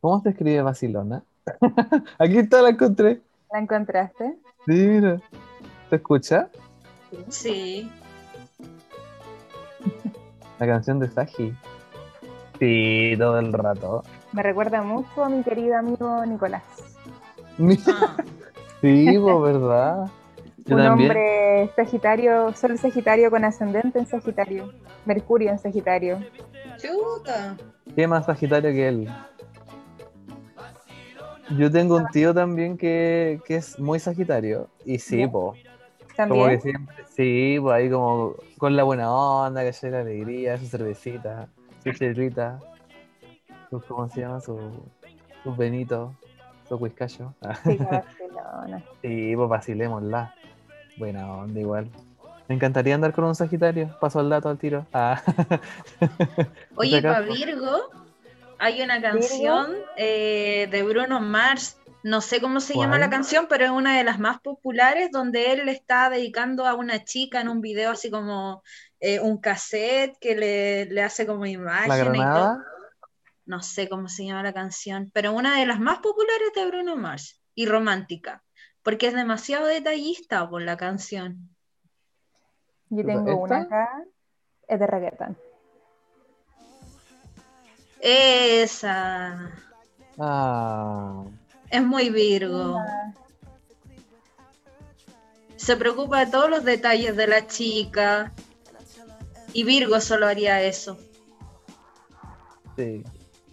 [0.00, 1.22] ¿Cómo se escribe vacilona?
[2.18, 3.20] Aquí está, la encontré.
[3.52, 4.36] ¿La encontraste?
[4.66, 5.20] Sí, mira.
[5.88, 6.48] ¿Se escucha?
[7.28, 7.90] Sí.
[10.58, 11.54] La canción de Saji.
[12.58, 14.02] Sí, todo el rato.
[14.32, 16.62] Me recuerda mucho a mi querido amigo Nicolás.
[17.88, 18.16] Ah,
[18.80, 20.08] Sí, po, ¿verdad?
[20.68, 21.10] Yo un también.
[21.10, 24.72] hombre Sagitario, Sol Sagitario con ascendente en Sagitario,
[25.06, 26.18] Mercurio en Sagitario.
[26.76, 27.56] chuta.
[27.94, 29.08] ¿Qué más Sagitario que él?
[31.56, 34.68] Yo tengo un tío también que, que es muy Sagitario.
[34.84, 35.54] Y sí, po.
[36.26, 36.60] Como que También.
[36.60, 41.48] siempre, sí, pues ahí como con la buena onda, que haya la alegría, su cervecita,
[41.82, 42.58] su chelita,
[43.70, 44.40] su, ¿cómo se llama?
[44.40, 44.58] Su,
[45.42, 46.14] su benito,
[46.68, 46.76] su.
[47.64, 48.84] Chica Barcelona.
[49.00, 50.34] Sí, pues vacilémosla.
[50.98, 51.90] Buena onda igual.
[52.48, 53.96] Me encantaría andar con un Sagitario.
[54.00, 54.86] Paso el dato al tiro.
[54.92, 55.22] Ah.
[56.76, 57.20] Oye, para.
[57.20, 57.90] Virgo
[58.58, 61.76] hay una canción eh, de Bruno Mars.
[62.02, 65.52] No sé cómo se llama la canción, pero es una de las más populares donde
[65.52, 68.62] él le está dedicando a una chica en un video así como
[69.00, 71.88] eh, un cassette que le, le hace como imagen.
[71.88, 72.58] La y todo.
[73.46, 76.96] No sé cómo se llama la canción, pero una de las más populares de Bruno
[76.96, 78.42] Mars y romántica,
[78.82, 81.48] porque es demasiado detallista por la canción.
[82.90, 84.04] Yo tengo una acá,
[84.66, 85.36] es de reggaeton.
[88.00, 89.52] Esa
[90.18, 91.24] Ah.
[91.70, 92.76] es muy Virgo.
[95.56, 98.32] Se preocupa de todos los detalles de la chica.
[99.52, 100.98] Y Virgo solo haría eso.
[102.76, 103.02] Sí,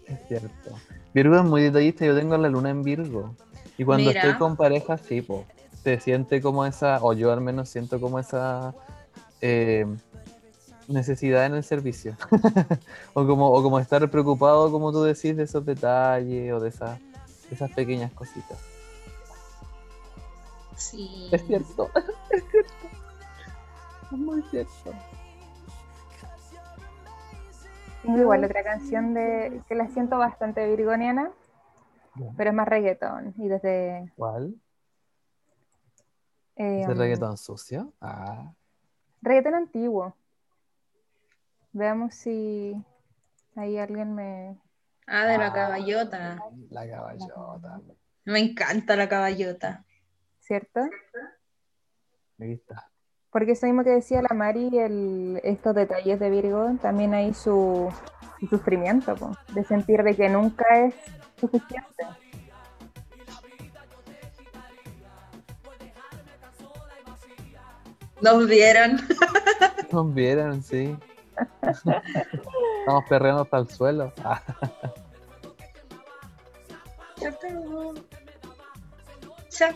[0.06, 0.72] es cierto.
[1.14, 3.36] Virgo es muy detallista, yo tengo la luna en Virgo.
[3.78, 4.22] Y cuando Mira.
[4.22, 5.46] estoy con pareja, sí, po,
[5.84, 8.74] se siente como esa, o yo al menos siento como esa
[9.42, 9.86] eh,
[10.88, 12.16] necesidad en el servicio.
[13.14, 17.00] o, como, o como estar preocupado, como tú decís, de esos detalles o de esas,
[17.00, 18.58] de esas pequeñas cositas.
[20.76, 21.30] Sí.
[21.32, 21.90] Es cierto,
[22.30, 22.88] es cierto.
[24.12, 24.94] Es muy cierto.
[28.04, 31.32] Tengo igual otra canción de que la siento bastante virgoniana.
[32.38, 33.34] Pero es más reggaeton.
[33.38, 34.12] Y desde.
[34.16, 34.56] ¿Cuál?
[36.56, 37.94] eh, ¿Es el reggaetón sucio?
[38.02, 38.54] Ah,
[39.22, 40.16] reggaetón antiguo.
[41.74, 42.82] Veamos si
[43.56, 44.58] ahí alguien me.
[45.08, 45.54] Ah, de la Ah.
[45.54, 46.40] caballota.
[46.70, 47.82] la caballota.
[48.26, 49.84] Me encanta la caballota.
[50.40, 50.82] ¿Cierto?
[52.40, 52.90] Ahí está.
[53.32, 57.92] Porque eso mismo que decía la Mari, el, estos detalles de Virgo, también hay su,
[58.40, 60.96] su sufrimiento, po, de sentir de que nunca es
[61.50, 62.06] suficiente.
[68.22, 69.02] ¿Nos vieron?
[69.92, 70.96] Nos vieron, sí.
[72.80, 74.14] Estamos perreando hasta el suelo.
[79.50, 79.74] Chao.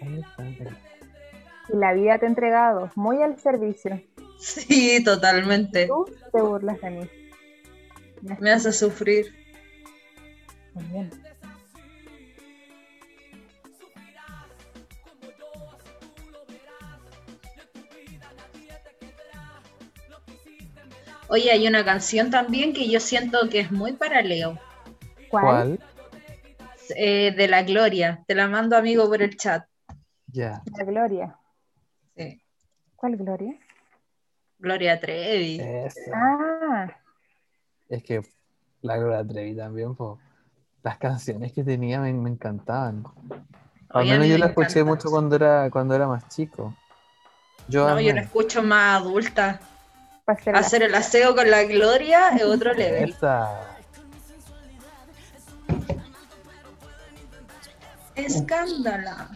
[0.00, 0.97] Ahí está.
[1.72, 4.00] Y la vida te ha entregado muy al servicio.
[4.38, 5.86] Sí, totalmente.
[5.86, 7.10] Tú te burlas de mí.
[8.40, 9.26] Me hace sufrir.
[10.74, 11.10] Muy bien.
[21.30, 24.58] Oye, hay una canción también que yo siento que es muy para Leo,
[25.28, 25.78] ¿Cuál?
[25.78, 25.78] ¿Cuál?
[26.96, 28.24] eh, de la Gloria.
[28.26, 29.64] Te la mando amigo por el chat.
[30.28, 30.62] Ya.
[30.78, 31.37] La Gloria.
[32.98, 33.54] ¿Cuál Gloria?
[34.58, 35.60] Gloria Trevi.
[35.60, 36.00] Eso.
[36.12, 36.88] Ah,
[37.88, 38.22] Es que
[38.82, 40.18] la Gloria Trevi también, po.
[40.82, 43.04] Las canciones que tenía me, me encantaban.
[43.90, 44.84] Al menos yo me la escuché encanta.
[44.84, 46.74] mucho cuando era, cuando era más chico.
[47.68, 49.60] Yo No, yo la escucho más adulta.
[50.24, 53.10] para hacer la- Hacer el aseo con la Gloria es otro level.
[53.10, 53.76] Esa.
[58.14, 59.30] Escándala.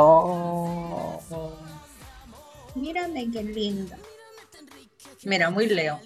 [0.00, 1.20] Oh.
[2.74, 3.96] Mírame qué linda.
[5.24, 6.00] Mira, muy Leo.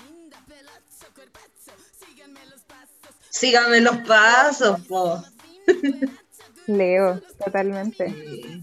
[3.29, 5.23] Síganme los pasos, po.
[6.67, 8.09] Leo, totalmente.
[8.09, 8.63] Sí.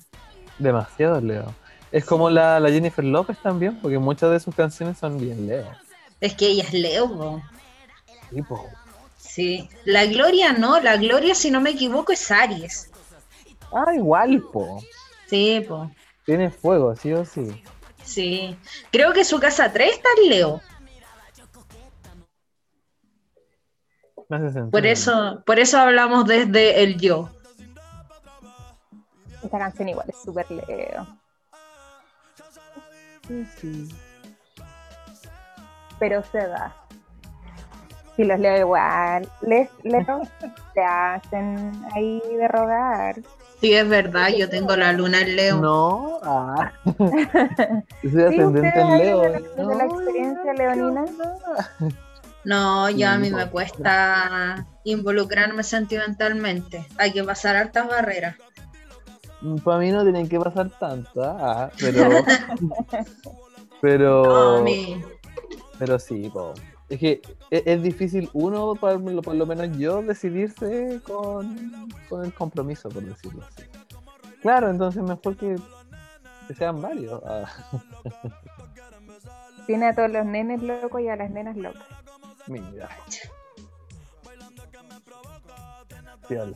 [0.58, 1.54] Demasiado Leo.
[1.92, 5.70] Es como la, la Jennifer López también, porque muchas de sus canciones son bien Leo.
[6.20, 7.42] Es que ella es Leo, po.
[8.32, 8.68] Sí, po.
[9.18, 9.70] Sí.
[9.86, 12.90] La Gloria no, la Gloria, si no me equivoco, es Aries.
[13.72, 14.82] Ah, igual, po.
[15.30, 15.90] Sí, po.
[16.26, 17.64] Tiene fuego, sí o sí.
[18.04, 18.58] Sí.
[18.92, 20.62] Creo que su casa 3 está en Leo.
[24.28, 24.72] Me hace sentido.
[24.72, 27.30] Por eso, por eso hablamos desde el yo.
[29.44, 31.08] Esta canción igual es súper Leo.
[36.00, 36.76] Pero se da.
[38.16, 40.22] Si los leo igual, les leo,
[40.74, 43.16] te hacen ahí de rogar.
[43.62, 45.58] Sí, es verdad, yo tengo la luna en Leo.
[45.58, 46.72] No, ah.
[46.86, 49.22] Soy Sí, ascendente en Leo.
[49.22, 51.06] de la- de la experiencia leonina.
[52.46, 56.88] No, ya a mí me cuesta involucrarme sentimentalmente.
[56.98, 58.36] Hay que pasar hartas barreras.
[59.64, 62.10] Para mí no tienen que pasar tanto, ah, pero.
[63.82, 64.24] pero.
[64.24, 65.04] No, a mí-
[65.78, 66.54] Pero sí, po.
[66.90, 67.22] Es que
[67.52, 72.90] es, es difícil uno, por, lo- por lo menos yo, decidirse con, con el compromiso,
[72.90, 73.64] por decirlo así.
[74.42, 75.56] Claro, entonces mejor que,
[76.48, 77.22] que sean varios.
[77.26, 77.46] ah.
[79.68, 81.84] Tiene a todos los nenes locos y a las nenas locas.
[82.48, 82.90] Mira.
[86.28, 86.56] Piola.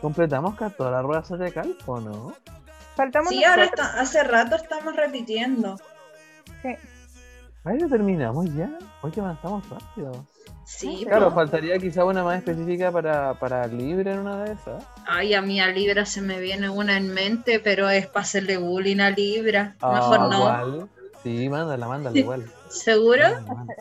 [0.00, 2.34] ¿Completamos con toda la rueda zodiacal o no?
[2.96, 5.78] Faltamos Sí, ahora está, hace rato estamos repitiendo.
[6.62, 6.76] Sí.
[7.64, 8.70] Ahí lo terminamos ya.
[9.02, 10.26] Hoy que avanzamos rápido.
[10.64, 11.34] Sí, Claro, po.
[11.36, 14.84] faltaría quizá una más específica para, para libre en una de esas.
[15.06, 18.56] Ay, a mí a Libra se me viene una en mente, pero es para hacerle
[18.56, 19.74] bullying a Libra.
[19.82, 20.40] Mejor Ah, no.
[20.40, 20.88] ¿cuál?
[21.22, 22.50] Sí, mándala, mándala igual.
[22.68, 23.24] ¿Seguro?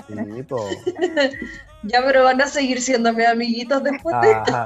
[0.08, 0.64] Sí, po.
[1.84, 4.66] Ya, pero van a seguir siendo mis amiguitos después de esto.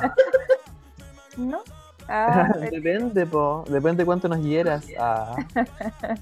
[1.38, 1.63] ¿No?
[2.08, 3.63] Ah, Depende, po.
[3.68, 4.86] Depende cuánto nos hieras.
[5.00, 5.36] Ah.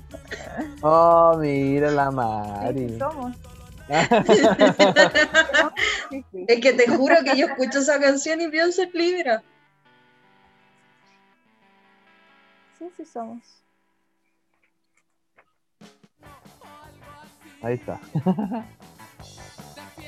[0.81, 2.89] Oh, mira la Mari.
[2.89, 3.33] sí somos.
[6.47, 9.41] Es que te juro que yo escucho esa canción y pienso en Libra.
[12.77, 13.41] Sí, sí somos.
[17.61, 17.99] Ahí está.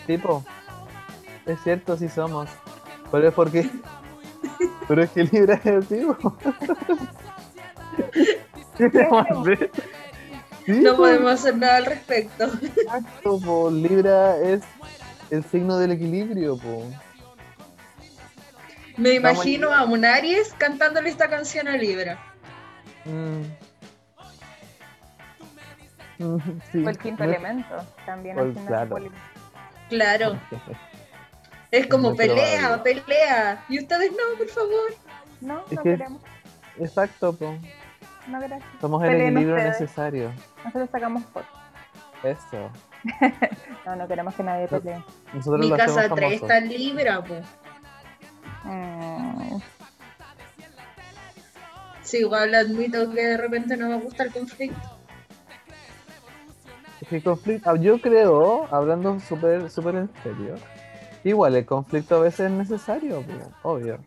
[0.05, 0.43] Tipo,
[1.45, 2.49] es cierto, sí somos.
[3.11, 3.69] Pero es porque.
[4.87, 6.01] Pero es que Libra es así.
[8.77, 9.71] ¿Qué te vamos a hacer?
[10.65, 12.45] Sí, No po, podemos hacer nada al respecto.
[12.45, 13.69] exacto, po.
[13.71, 14.63] Libra es
[15.31, 16.83] el signo del equilibrio, po.
[18.97, 22.19] Me imagino a un Aries cantándole esta canción a Libra.
[23.05, 23.41] Mm.
[26.17, 26.37] Mm,
[26.71, 26.83] sí.
[26.85, 27.75] O el quinto No- elemento.
[28.05, 28.35] También
[28.89, 29.11] Pues,
[29.89, 30.39] Claro.
[31.71, 33.63] Es como pelea, pelea.
[33.69, 34.93] Y ustedes no, por favor.
[35.41, 36.21] No, Es no que- queremos.
[36.79, 37.55] Exacto, po.
[38.27, 38.69] No, gracias.
[38.81, 39.81] Somos el Peleen equilibrio ustedes.
[39.81, 40.31] necesario.
[40.63, 41.49] Nosotros sacamos fotos.
[42.23, 42.69] Eso.
[43.85, 45.03] No, no queremos que nadie pelee.
[45.31, 46.27] Nosotros Mi lo casa 3 famoso.
[46.33, 47.35] está en Libra, po.
[48.63, 49.59] Mm,
[52.01, 54.79] Sí, igual admito que de repente no me gusta el conflicto.
[57.01, 60.55] Es que el conflicto, ah, yo creo, hablando súper súper en serio,
[61.25, 63.99] igual el conflicto a veces es necesario, pues, obvio.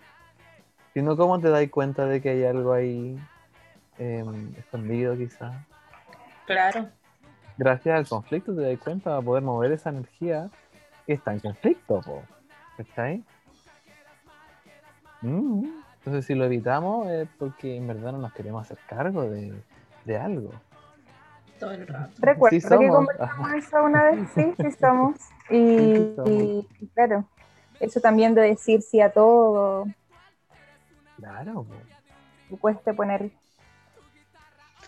[0.95, 3.19] Si no, ¿cómo te das cuenta de que hay algo ahí
[3.99, 5.55] em, escondido quizás?
[6.47, 6.89] Claro.
[7.59, 10.49] Gracias al conflicto te das cuenta para poder mover esa energía
[11.07, 12.23] que está en conflicto, po.
[12.77, 13.25] ¿cachai?
[15.21, 15.65] Mm.
[15.99, 19.53] Entonces si lo evitamos es porque en verdad no nos queremos hacer cargo de,
[20.05, 20.53] de algo.
[21.59, 22.13] Todo el rato.
[22.21, 25.17] Recuerdo Sí que conversamos eso una vez, sí, sí somos.
[25.51, 26.33] Y, Sí, somos.
[26.81, 27.25] y, claro,
[27.81, 29.87] eso también de decir sí a todo,
[31.17, 31.67] Claro,
[32.61, 33.31] cueste poner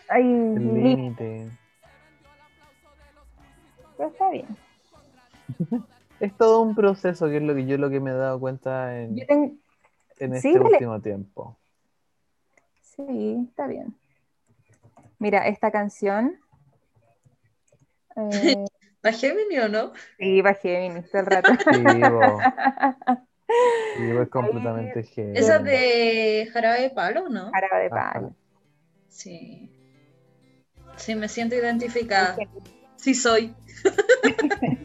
[0.09, 1.51] ahí el límites, límite.
[3.97, 4.47] pero está bien.
[6.19, 9.01] Es todo un proceso que es lo que yo lo que me he dado cuenta
[9.01, 9.53] en, tengo,
[10.19, 10.69] en sí, este dale.
[10.69, 11.57] último tiempo.
[12.81, 13.95] sí, está bien.
[15.17, 16.35] Mira, esta canción.
[18.15, 18.65] Eh,
[19.03, 19.93] ¿La Gemini o no?
[20.17, 21.53] sí, va Géminis todo el rato.
[21.69, 22.37] Sí, po.
[23.97, 25.37] Sí, es completamente heavy.
[25.37, 27.51] Esa es de Jarabe de Palo, ¿no?
[27.51, 28.13] Jarabe de Ajá.
[28.13, 28.35] palo.
[29.09, 29.69] Sí.
[30.95, 32.37] Sí, me siento identificada.
[32.95, 33.53] Sí soy.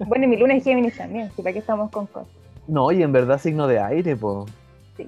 [0.00, 1.42] Bueno, y mi luna es Géminis también, ¿sí?
[1.42, 2.28] ¿para qué estamos con cosas?
[2.66, 4.46] No, y en verdad signo de aire, po.
[4.96, 5.06] Sí.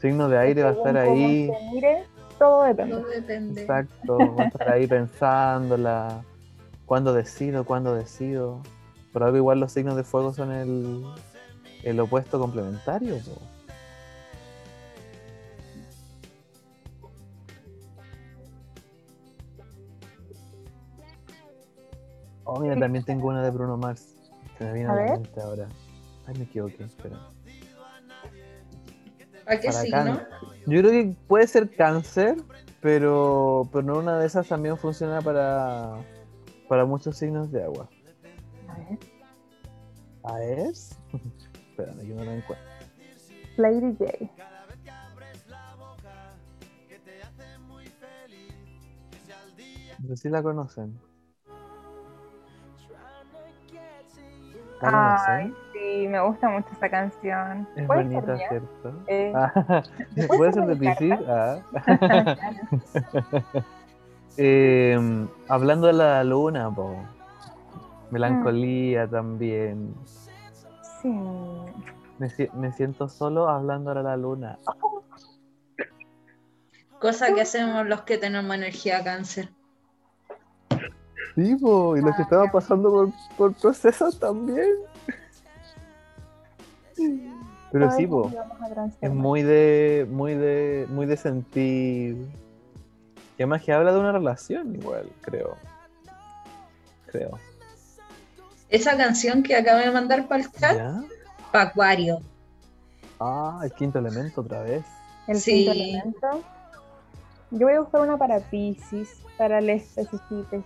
[0.00, 1.46] Signo de aire va a estar cómo ahí.
[1.48, 2.04] se mire,
[2.38, 2.94] todo depende.
[2.96, 3.60] Todo depende.
[3.62, 6.24] Exacto, va a estar ahí pensándola.
[6.86, 7.64] ¿Cuándo decido?
[7.64, 8.62] ¿Cuándo decido?
[9.12, 11.04] Por algo igual los signos de fuego son el,
[11.82, 13.16] el opuesto complementario.
[22.44, 24.14] Oh, mira, también tengo una de Bruno Mars.
[24.56, 25.10] Se me viene A a la ver.
[25.20, 25.68] mente ahora.
[26.26, 27.18] Ay, me equivoqué, espera.
[29.46, 30.20] ¿A qué signo?
[30.66, 32.36] Yo creo que puede ser cáncer,
[32.80, 36.04] pero, pero no una de esas también funciona para,
[36.68, 37.88] para muchos signos de agua.
[38.68, 38.98] A ver,
[40.24, 40.72] ¿A ver?
[41.70, 42.66] Espérame, yo no la encuentro.
[43.56, 44.30] Lady J.
[49.98, 51.00] No sé si la conocen.
[54.82, 55.65] ¿La Ay, conocen?
[55.86, 57.68] Sí, me gusta mucho esta canción.
[57.76, 58.48] Es ¿Puede ser bonita?
[58.48, 58.92] ¿cierto?
[59.06, 59.82] Eh, Ah,
[60.14, 61.18] ¿me ¿Puede puedes ser de Pisces?
[61.28, 61.58] Ah.
[64.38, 66.94] Em, hablando de la luna, po.
[68.10, 69.94] Melancolía también.
[71.00, 71.08] Sí.
[72.18, 74.58] Me, me siento solo hablando a la luna.
[77.00, 79.48] Cosa que hacemos los que tenemos energía cáncer.
[81.34, 83.08] Sí, po, y los que estaban pasando por,
[83.38, 84.68] por procesos también.
[87.72, 88.30] Pero Ay, sí, po,
[89.00, 92.16] es muy de, muy de, muy de sentir.
[93.38, 95.56] Y además que habla de una relación igual, creo.
[97.06, 97.38] Creo.
[98.68, 101.02] Esa canción que acabo de mandar para el chat, ¿Ya?
[101.52, 102.20] pa' Acuario.
[103.20, 104.84] Ah, el quinto elemento otra vez.
[105.28, 105.64] El Sí.
[105.64, 106.42] quinto elemento.
[107.50, 110.62] Yo voy a buscar una para Pisces, para les especifiques.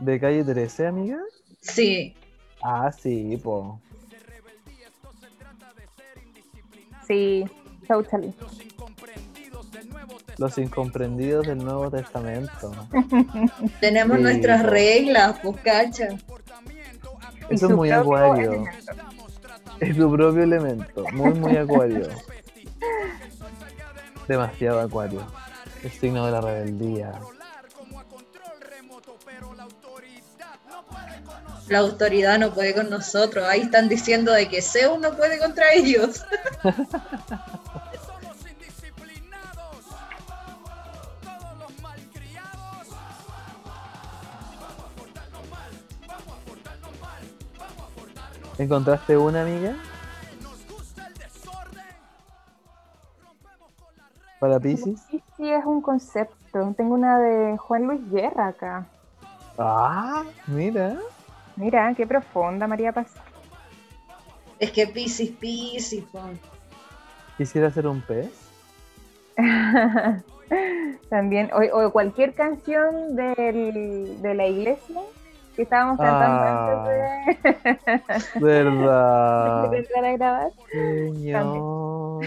[0.00, 1.18] ¿De calle 13, amiga?
[1.60, 2.14] Sí,
[2.64, 3.80] Ah, sí, po.
[7.12, 7.44] Sí,
[7.86, 8.34] totally.
[10.38, 12.72] Los incomprendidos del Nuevo Testamento.
[13.80, 14.70] tenemos Sí, nuestras po.
[14.70, 16.08] reglas, pues cacha.
[17.50, 18.52] Y Eso es muy acuario.
[18.52, 18.70] elemento.
[19.80, 21.04] Es su propio elemento.
[21.12, 22.08] Muy, muy acuario.
[24.28, 25.20] Demasiado acuario.
[25.82, 27.20] El signo de la rebeldía.
[31.68, 33.44] La autoridad no puede con nosotros.
[33.46, 36.24] Ahí están diciendo de que Zeus no puede contra ellos.
[48.58, 49.74] ¿Encontraste una amiga?
[54.38, 55.00] ¿Para Pisces?
[55.10, 56.74] Sí, sí, es un concepto.
[56.76, 58.86] Tengo una de Juan Luis Guerra acá.
[59.58, 60.98] Ah, mira.
[61.56, 63.12] Mira, qué profunda, María Paz.
[64.58, 66.04] Es que Piscis, Piscis.
[67.36, 68.30] Quisiera ser un pez.
[71.08, 75.00] También, o, o cualquier canción del, de la iglesia
[75.56, 77.24] que estábamos cantando Ah.
[77.26, 79.70] antes de, ¿Verdad?
[79.70, 80.50] de empezar a grabar.
[80.70, 82.26] Señor.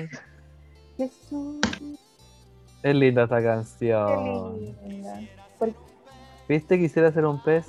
[0.98, 1.60] Jesús,
[2.84, 4.60] Es linda esta qué canción.
[4.88, 5.20] linda.
[6.48, 6.78] ¿Viste?
[6.80, 7.68] Quisiera ser un pez.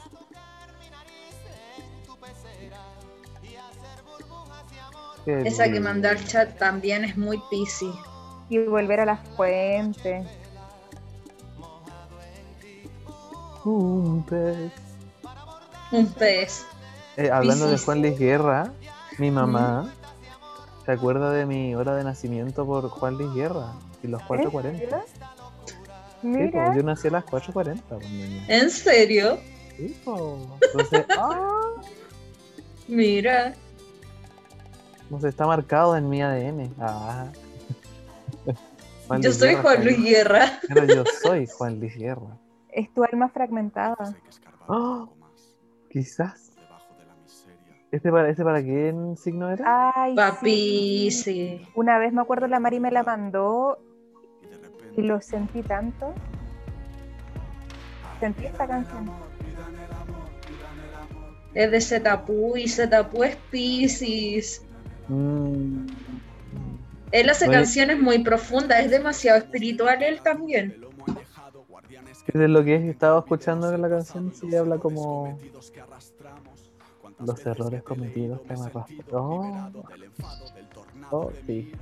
[5.26, 6.08] Qué Esa que lindo.
[6.08, 7.94] al chat también es muy Piscis.
[8.48, 10.24] Y volver a las fuentes.
[13.64, 14.70] Un pez.
[15.90, 16.64] Un pez.
[17.16, 17.76] Eh, hablando de.
[17.76, 18.70] Juan Luis Guerra,
[19.18, 19.92] mi mamá
[20.84, 23.72] se acuerda de mi hora de nacimiento por Juan Luis Guerra
[24.04, 24.78] y los 4.40.
[24.78, 24.98] ¿Serio?
[26.22, 27.80] Sí, Mira, pues, yo nací a las 4.40.
[27.88, 28.06] pues.
[28.48, 29.38] ¿En serio?
[29.76, 30.22] Sí, pues.
[30.62, 31.72] Entonces, ah,
[32.86, 33.54] Mira.
[35.06, 36.74] Entonces está marcado en mi ADN.
[36.80, 37.26] Ah.
[39.06, 40.60] Juan Yo Luis soy Guerra, Juan Luis Guerra.
[40.66, 42.36] Pero yo soy Juan Luis Guerra.
[42.72, 44.16] es tu alma fragmentada.
[44.68, 45.06] Ah,
[45.90, 46.52] quizás.
[47.92, 49.92] ¿Este para, ¿Este para qué signo era?
[49.94, 51.22] Ay, Papi, sí.
[51.22, 51.68] sí.
[51.76, 53.78] Una vez me acuerdo la Mari me la mandó
[54.96, 56.12] y lo sentí tanto.
[58.18, 59.08] Sentí esta canción.
[61.54, 64.65] Es de Zetapú y Zetapú es Piscis.
[65.08, 65.86] Mm,
[67.12, 67.54] Él hace Oye.
[67.54, 70.82] canciones muy profundas, es demasiado espiritual él también.
[72.26, 74.32] ¿Qué es lo que he estado escuchando en la canción?
[74.34, 75.38] Sí, habla como
[77.24, 79.72] los errores cometidos que me arrastran.
[81.10, 81.72] Oh, sí.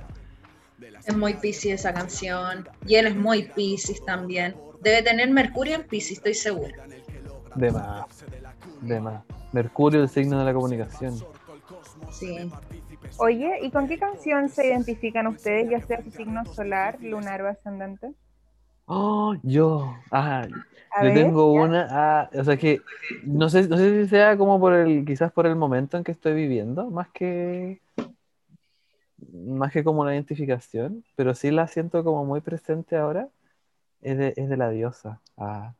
[1.05, 2.67] Es muy Piscis esa canción.
[2.85, 4.55] Y él es muy Piscis también.
[4.81, 6.85] Debe tener Mercurio en Piscis, estoy segura.
[7.55, 8.05] De más.
[8.81, 9.23] De más.
[9.51, 11.17] Mercurio, el signo de la comunicación.
[12.11, 12.51] Sí.
[13.19, 17.47] Oye, ¿y con qué canción se identifican ustedes, ya sea su signo solar, lunar o
[17.47, 18.13] ascendente?
[18.87, 19.95] Oh, yo.
[20.11, 20.55] Ah, yo
[21.01, 21.61] ver, tengo ya.
[21.61, 21.87] una.
[21.89, 22.81] ah, o sea que
[23.23, 26.11] no sé, no sé si sea como por el, quizás por el momento en que
[26.11, 27.81] estoy viviendo, más que
[29.33, 33.29] más que como una identificación, pero sí la siento como muy presente ahora.
[34.01, 35.21] Es de, es de la diosa.
[35.37, 35.73] Ah,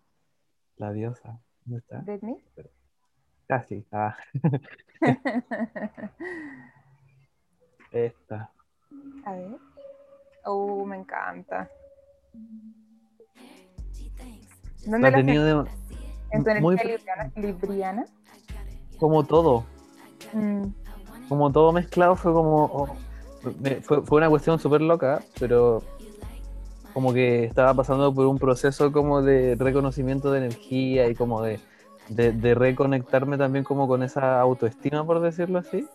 [0.78, 1.39] la diosa.
[1.65, 2.03] ¿Dónde está?
[3.47, 3.86] Casi.
[3.91, 4.17] Ah,
[7.95, 8.51] esta.
[9.25, 9.57] A ver.
[10.45, 11.69] Oh, me encanta.
[14.85, 15.65] ¿Dónde La la de-
[16.31, 17.31] ¿En tu muy libriana?
[17.35, 18.05] libriana?
[18.99, 19.65] como todo.
[20.33, 20.65] Mm,
[21.29, 22.95] como todo mezclado fue como oh,
[23.61, 25.81] me- fue, fue una cuestión súper loca pero
[26.93, 31.59] como que estaba pasando por un proceso como de reconocimiento de energía y como de,
[32.09, 35.85] de, de reconectarme también como con esa autoestima por decirlo así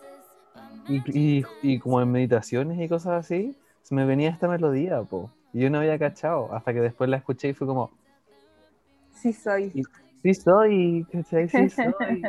[0.91, 5.31] y, y, y como en meditaciones y cosas así se me venía esta melodía po,
[5.53, 7.91] y yo no había cachado hasta que después la escuché y fue como
[9.15, 9.71] sí soy.
[9.75, 9.83] Y-
[10.23, 11.49] sí soy ¿cachai?
[11.49, 12.23] sí soy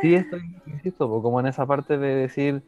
[0.00, 2.62] sí estoy, insisto, po, como en esa parte de decir,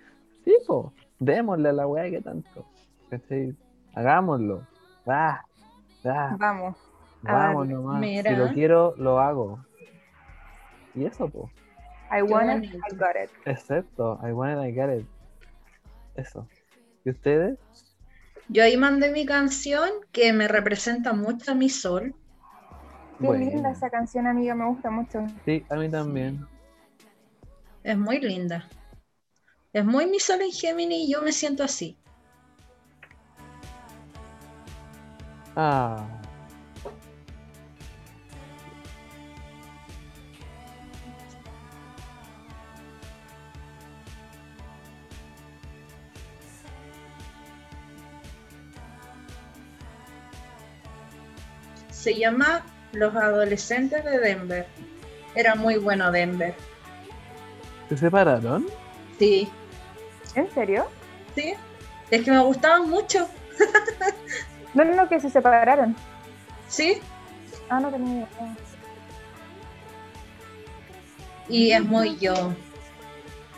[0.44, 2.64] sí, po, démosle a la weá que tanto.
[3.10, 3.54] ¿cachai?
[3.94, 4.62] Hagámoslo.
[5.08, 5.44] Va,
[6.06, 6.76] va, Vamos.
[7.22, 8.00] vamos nomás.
[8.00, 8.30] Mira.
[8.30, 9.58] Si lo quiero, lo hago.
[10.94, 11.50] Y eso, po.
[12.12, 12.74] I want it.
[12.74, 13.30] I got it.
[13.46, 15.06] Excepto, I want it, I get it.
[16.14, 16.48] Eso.
[17.04, 17.58] ¿Y ustedes?
[18.48, 22.14] Yo ahí mandé mi canción que me representa mucho a mi sol.
[23.20, 23.44] Qué Bueno.
[23.46, 25.24] linda esa canción, amiga, me gusta mucho.
[25.44, 26.46] Sí, a mí también.
[27.82, 28.68] Es muy linda.
[29.72, 31.96] Es muy mi sol en Géminis y yo me siento así.
[35.56, 36.06] Ah.
[52.04, 54.66] Se llama Los Adolescentes de Denver.
[55.34, 56.54] Era muy bueno Denver.
[57.88, 58.66] ¿Se separaron?
[59.18, 59.48] Sí,
[60.34, 60.86] ¿En serio?
[61.34, 61.54] sí.
[62.10, 63.26] Es que me gustaban mucho.
[64.74, 65.96] No, no, no, que se separaron.
[66.68, 67.00] Sí.
[67.70, 68.56] Ah, no tenía idea.
[71.48, 72.52] Y es muy yo.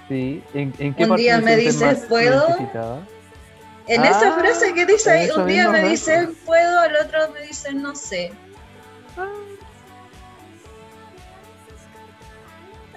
[0.08, 0.40] Sí.
[0.54, 2.46] ¿En, en qué Un día me dices, ¿puedo?
[3.88, 5.90] En Ah, esa frase que dice ahí, un día me frase.
[5.90, 8.32] dice puedo, el otro me dice no sé.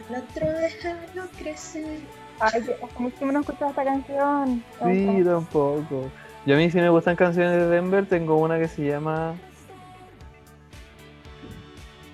[0.10, 2.00] Al otro déjalo crecer.
[2.40, 2.66] Ay,
[2.98, 4.64] mucho que no escuchaba esta canción.
[4.86, 6.10] Sí, tampoco.
[6.46, 9.36] Y a mí si me gustan canciones de Denver, tengo una que se llama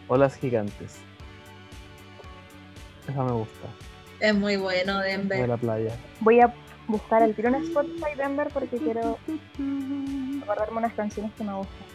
[0.07, 0.97] Olas Gigantes.
[3.07, 3.67] Esa me gusta,
[4.19, 5.47] Es muy bueno de Denver.
[5.47, 5.95] la playa.
[6.21, 6.51] Voy a
[6.87, 9.17] buscar el tiro en Spotify Denver porque quiero
[10.43, 11.85] acordarme unas canciones que me gustan.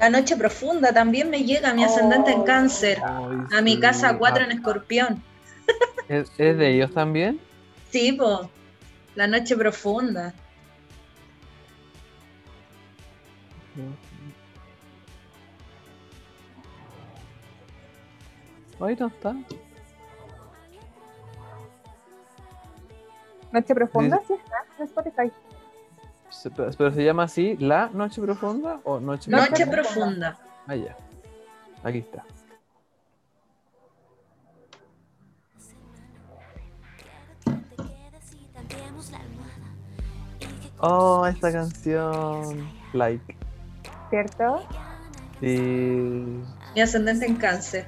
[0.00, 2.44] La noche profunda también me llega mi ascendente en Oh.
[2.44, 2.98] cáncer.
[3.04, 3.80] Ay, A mi sí.
[3.80, 5.22] casa 4 Ah, en escorpión.
[6.08, 7.40] ¿es, es de ellos también?
[7.90, 8.50] Sí, po.
[9.14, 10.34] La noche profunda.
[18.80, 19.34] Ahí no está.
[23.52, 25.32] Noche Profunda, sí, sí está en Spotify.
[26.30, 30.36] Se, pero se llama así La Noche Profunda o Noche, noche Profunda.
[30.36, 30.38] Profunda.
[30.66, 30.96] Ah, ya.
[31.84, 32.24] Aquí está.
[40.84, 42.68] Oh, esta canción.
[42.92, 43.36] Like.
[44.10, 44.66] ¿Cierto?
[45.40, 46.42] Sí.
[46.74, 47.86] Mi ascendente en cáncer.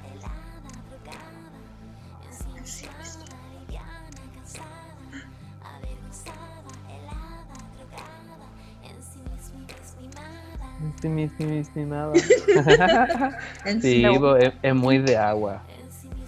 [11.09, 12.13] Mi- mi- nada.
[13.65, 14.03] En Sí,
[14.37, 15.61] es, es muy de agua.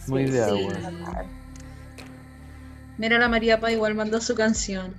[0.08, 0.50] Muy de Sí.
[0.50, 1.24] agua.
[2.98, 4.94] Mira, la María Paz igual mandó su canción.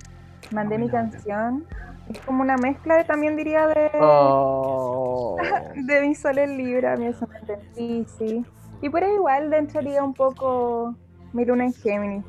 [0.51, 1.65] Mandé mi canción.
[2.09, 5.37] Es como una mezcla de- también diría de, Oh.
[5.75, 8.45] de mi sol en Libra, mi ascendente en.
[8.81, 10.95] Y por ahí igual entraría un poco
[11.33, 12.23] mi luna en Géminis,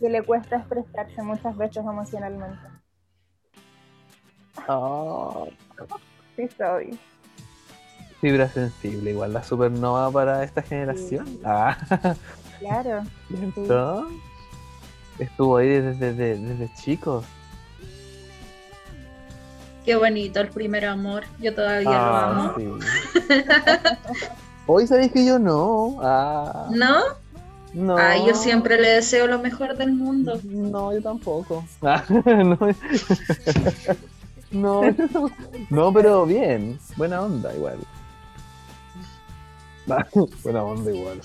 [0.00, 2.58] que le cuesta expresarse muchas veces emocionalmente.
[4.68, 5.48] Oh.
[6.36, 6.98] Sí, soy.
[8.20, 11.26] Fibra sensible, igual la supernova para esta generación.
[11.44, 11.76] Ah,
[12.58, 13.02] Claro.
[13.54, 14.08] ¿cierto?
[15.18, 17.24] Estuvo ahí desde, desde, desde chicos.
[19.84, 21.24] Qué bonito el primer amor.
[21.40, 22.54] Yo todavía lo Ah, amo.
[22.56, 22.66] sí.
[24.66, 25.98] Hoy sabéis que yo no.
[26.02, 27.02] Ah, ¿No?
[27.72, 27.96] no.
[27.96, 30.40] Ay, yo siempre le deseo lo mejor del mundo.
[30.42, 31.64] No, yo tampoco.
[31.82, 32.58] Ah, no.
[34.50, 34.82] No,
[35.70, 36.78] no, pero bien.
[36.96, 37.78] Buena onda igual.
[39.88, 40.06] Ah,
[40.42, 41.20] Buena onda igual.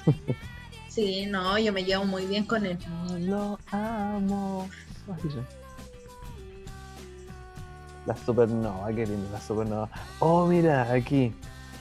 [0.88, 2.78] Sí, no, yo me llevo muy bien con él.
[3.19, 4.69] Lo amo.
[5.07, 5.47] Ya.
[8.05, 9.89] La supernova, qué linda la supernova.
[10.19, 11.34] Oh, mira, aquí.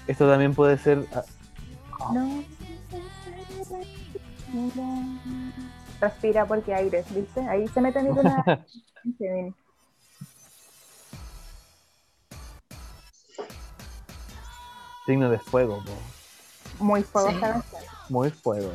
[0.07, 1.07] Esto también puede ser.
[1.14, 1.24] ah,
[2.12, 2.45] No.
[6.01, 7.41] Respira porque aires, ¿viste?
[7.41, 8.11] Ahí se mete mi
[15.07, 16.85] signo de fuego, po.
[16.85, 17.37] Muy fuego Sí.
[18.09, 18.71] Muy fuego.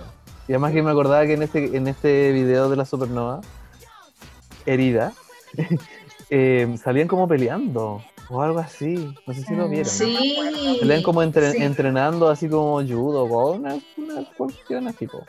[0.47, 3.41] Y además que me acordaba que en este, en este video de la supernova,
[4.65, 5.13] herida,
[6.29, 9.13] eh, salían como peleando o algo así.
[9.25, 9.91] No sé si lo Mm, vieron.
[9.91, 10.77] Sí.
[10.79, 11.63] Salían como entre- Sí.
[11.63, 15.07] entrenando así como judo o una, una cuestión así.
[15.07, 15.23] po.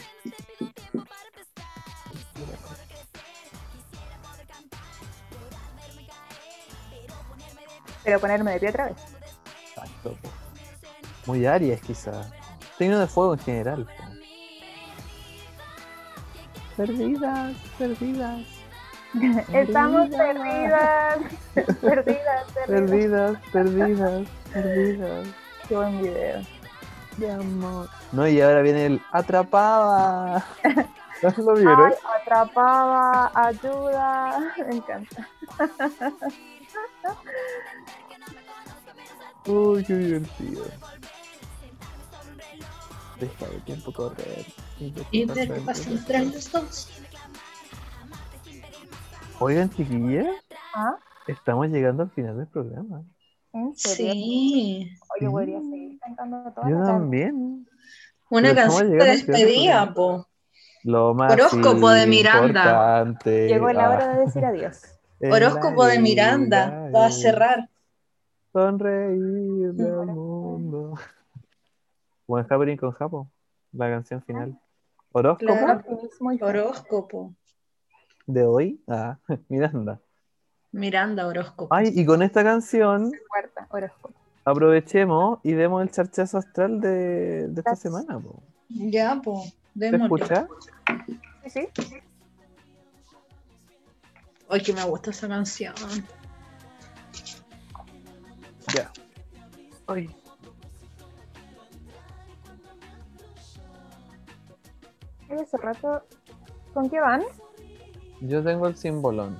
[8.04, 8.96] Pero ponerme de pie otra vez.
[9.68, 10.16] Exacto.
[11.26, 12.22] Muy Aries quizá.
[12.78, 13.86] Signo de fuego en general.
[16.76, 18.42] Perdidas, perdidas,
[19.52, 21.18] Estamos Perdidas.
[21.54, 21.74] perdidas.
[21.80, 22.66] perdidas, perdidas.
[22.66, 25.26] perdidas, perdidas, perdidas.
[25.68, 26.42] Qué buen video.
[27.16, 27.88] de amor.
[28.12, 30.44] No, y ahora viene el atrapada.
[31.22, 31.86] ¿No lo vieron?
[31.86, 34.52] Ay, atrapada, ayuda.
[34.68, 35.28] Me encanta.
[39.46, 40.64] Uy, qué divertido.
[43.20, 44.44] Deja el tiempo correr.
[44.78, 46.34] Y Deja de entre tiempo.
[46.34, 46.90] los dos.
[49.38, 50.26] Oigan, chiquillas,
[50.74, 50.96] ¿Ah?
[51.26, 53.02] estamos llegando al final del programa.
[53.52, 54.12] ¿En serio?
[54.14, 54.90] Sí.
[55.18, 57.66] Oye, podría seguir cantando toda Yo la también.
[58.28, 60.26] Una Pero canción de despedida, po.
[60.84, 62.62] Lo más Horóscopo de Miranda.
[62.64, 63.48] importante.
[63.48, 64.80] Llegó la Ah, hora de decir adiós.
[65.20, 66.66] Horóscopo de Miranda.
[66.66, 67.68] vida Va a es cerrar.
[68.52, 70.35] Sonreír del Horóscopo.
[72.26, 73.30] Buen Happening con Japo.
[73.72, 74.58] La canción final.
[75.12, 75.84] Horóscopo Claro.
[76.42, 77.34] Horóscopo.
[78.26, 78.82] de hoy.
[78.88, 79.18] Ah,
[79.48, 80.00] Miranda.
[80.72, 81.74] Miranda, horóscopo.
[81.74, 84.14] Ay, y con esta canción Cuarta, horóscopo.
[84.44, 88.18] aprovechemos y demos el charchazo astral de, de esta semana.
[88.18, 88.42] po.
[88.68, 89.42] Ya, po.
[89.44, 90.24] ¿Se Démosle.
[90.24, 90.48] escucha?
[91.46, 91.96] Sí, sí.
[94.48, 95.74] Ay, que me gusta esa canción.
[98.74, 98.90] Ya.
[99.86, 100.10] Ay.
[105.34, 106.02] Hace rato.
[106.72, 107.22] ¿Con qué van?
[108.20, 109.36] Yo tengo el simbolón.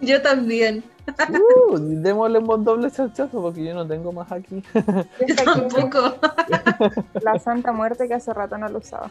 [0.00, 0.84] Yo también.
[1.28, 4.62] Uh, démosle un doble charchazo porque yo no tengo más aquí.
[4.74, 6.18] Yo Tampoco.
[7.22, 9.10] la Santa Muerte que hace rato no lo usaba.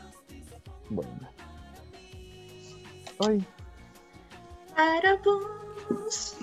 [0.89, 1.11] Bueno.
[3.27, 3.45] Ay.
[4.75, 6.37] Para vos.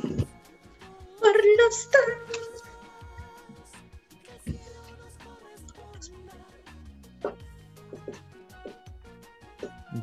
[1.21, 1.89] Por los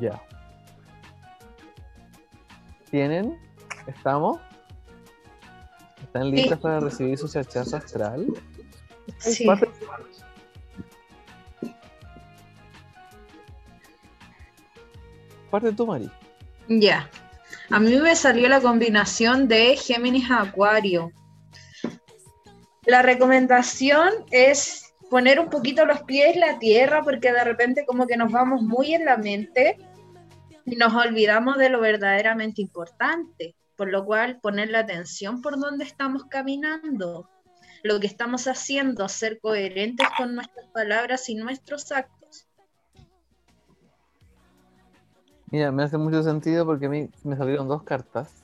[0.02, 0.20] Ya.
[2.90, 3.38] ¿Tienen?
[3.86, 4.40] ¿Estamos?
[6.02, 8.26] ¿Están listas para recibir su charchazo astral?
[9.18, 9.46] Sí.
[9.46, 9.68] Parte-
[15.50, 16.10] Parte tú, Mari.
[16.68, 17.08] Ya.
[17.70, 21.12] A mí me salió la combinación de Géminis a Acuario.
[22.86, 28.06] La recomendación es poner un poquito los pies en la tierra porque de repente como
[28.06, 29.78] que nos vamos muy en la mente
[30.64, 33.56] y nos olvidamos de lo verdaderamente importante.
[33.74, 37.28] por lo cual poner la atención por dónde estamos caminando,
[37.82, 42.46] lo que estamos haciendo, ser coherentes con nuestras palabras y nuestros actos.
[45.50, 48.42] Mira, me hace mucho sentido porque a mí me salieron dos cartas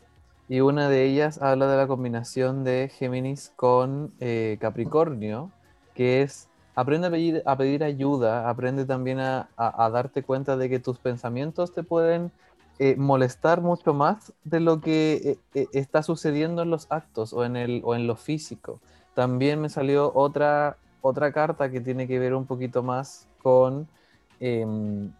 [0.48, 5.52] y una de ellas habla de la combinación de Géminis con eh, Capricornio,
[5.94, 6.48] que es
[6.78, 12.30] aprende a pedir, ayuda, aprende también a, darte cuenta de que tus pensamientos te pueden
[12.78, 17.44] eh, molestar mucho más de lo que eh, eh, está sucediendo en los actos o
[17.44, 18.78] en, lo físico.
[19.16, 20.76] También me salió otra,
[21.34, 23.88] carta que tiene que ver un poquito más con
[24.38, 25.10] em,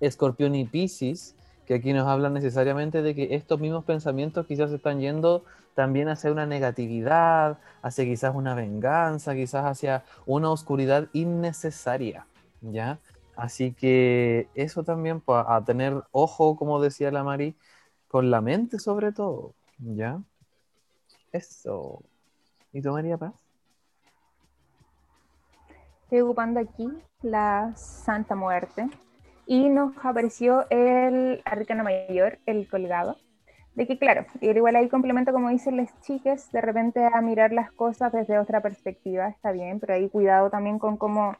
[0.00, 1.34] Escorpión y Piscis,
[1.70, 5.44] que aquí nos hablan necesariamente de que estos mismos pensamientos quizás están yendo
[5.76, 12.26] también hacia una negatividad, hacia quizás una venganza, quizás hacia una oscuridad innecesaria,
[12.60, 12.98] ¿ya?
[13.36, 17.54] Así que eso también, pues, a tener ojo, como decía la Mari,
[18.08, 20.20] con la mente sobre todo, ¿ya?
[21.30, 22.02] Eso.
[22.72, 23.34] ¿Y tú, María Paz?
[26.02, 26.88] Estoy ocupando aquí
[27.22, 28.90] la Santa Muerte
[29.50, 33.16] y nos apareció el arcano mayor, el colgado.
[33.74, 37.72] De que, claro, igual ahí complemento, como dicen las chicas, de repente a mirar las
[37.72, 41.34] cosas desde otra perspectiva, está bien, pero ahí cuidado también con cómo,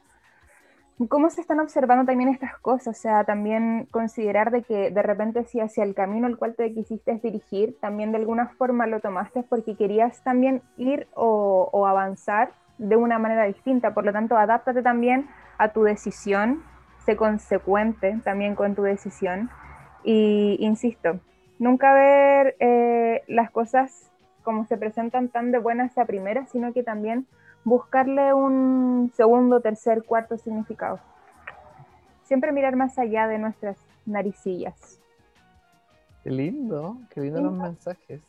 [1.07, 5.45] cómo se están observando también estas cosas, o sea, también considerar de que de repente
[5.45, 9.43] si hacia el camino al cual te quisiste dirigir, también de alguna forma lo tomaste
[9.43, 14.81] porque querías también ir o, o avanzar de una manera distinta, por lo tanto, adáptate
[14.81, 16.61] también a tu decisión,
[17.05, 19.49] sé consecuente también con tu decisión
[20.03, 21.19] y insisto,
[21.59, 24.11] nunca ver eh, las cosas
[24.43, 27.27] como se presentan tan de buenas a primeras, sino que también
[27.63, 30.99] buscarle un segundo, tercer, cuarto significado.
[32.23, 34.99] Siempre mirar más allá de nuestras naricillas.
[36.23, 38.21] Qué lindo, qué lindo los mensajes.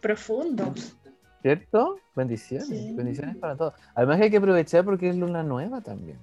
[0.00, 0.96] Profundos.
[1.42, 1.96] ¿Cierto?
[2.14, 2.94] Bendiciones, Sí.
[2.94, 3.74] bendiciones para todos.
[3.94, 6.18] Además que hay que aprovechar porque es luna nueva también.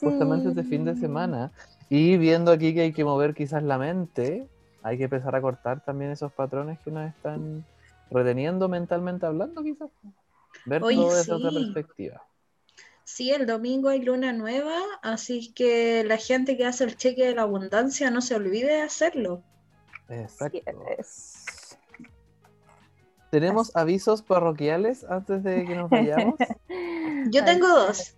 [0.00, 1.52] Justamente este fin de semana.
[1.88, 4.48] Y viendo aquí que hay que mover quizás la mente,
[4.82, 7.64] hay que empezar a cortar también esos patrones que nos están
[8.10, 9.90] reteniendo mentalmente hablando quizás.
[10.66, 12.22] Ver todo desde otra perspectiva.
[13.04, 17.34] Sí, el domingo hay luna nueva, así que la gente que hace el cheque de
[17.34, 19.42] la abundancia no se olvide de hacerlo.
[20.08, 20.58] Exacto.
[23.30, 26.34] ¿Tenemos avisos parroquiales antes de que nos vayamos?
[27.30, 28.14] Yo tengo dos.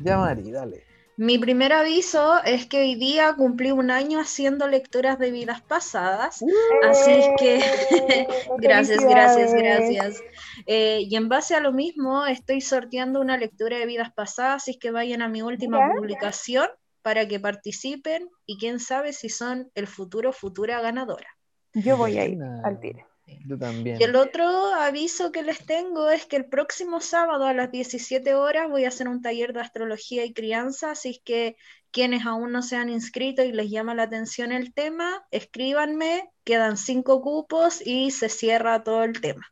[0.00, 0.89] ya, Mari, dale.
[1.20, 6.42] Mi primer aviso es que hoy día cumplí un año haciendo lecturas de vidas pasadas.
[6.82, 7.56] Así es que
[7.90, 8.28] ¡Eh!
[8.56, 10.22] gracias, gracias, gracias.
[10.64, 14.78] Eh, y en base a lo mismo, estoy sorteando una lectura de vidas pasadas, así
[14.78, 16.66] que vayan a mi última publicación
[17.02, 21.28] para que participen y quién sabe si son el futuro, futura ganadora.
[21.74, 23.09] Yo voy a ir al tiro.
[23.46, 24.00] Yo también.
[24.00, 28.34] Y el otro aviso que les tengo es que el próximo sábado a las 17
[28.34, 31.56] horas voy a hacer un taller de astrología y crianza, así es que
[31.90, 36.76] quienes aún no se han inscrito y les llama la atención el tema, escríbanme, quedan
[36.76, 39.46] cinco cupos y se cierra todo el tema.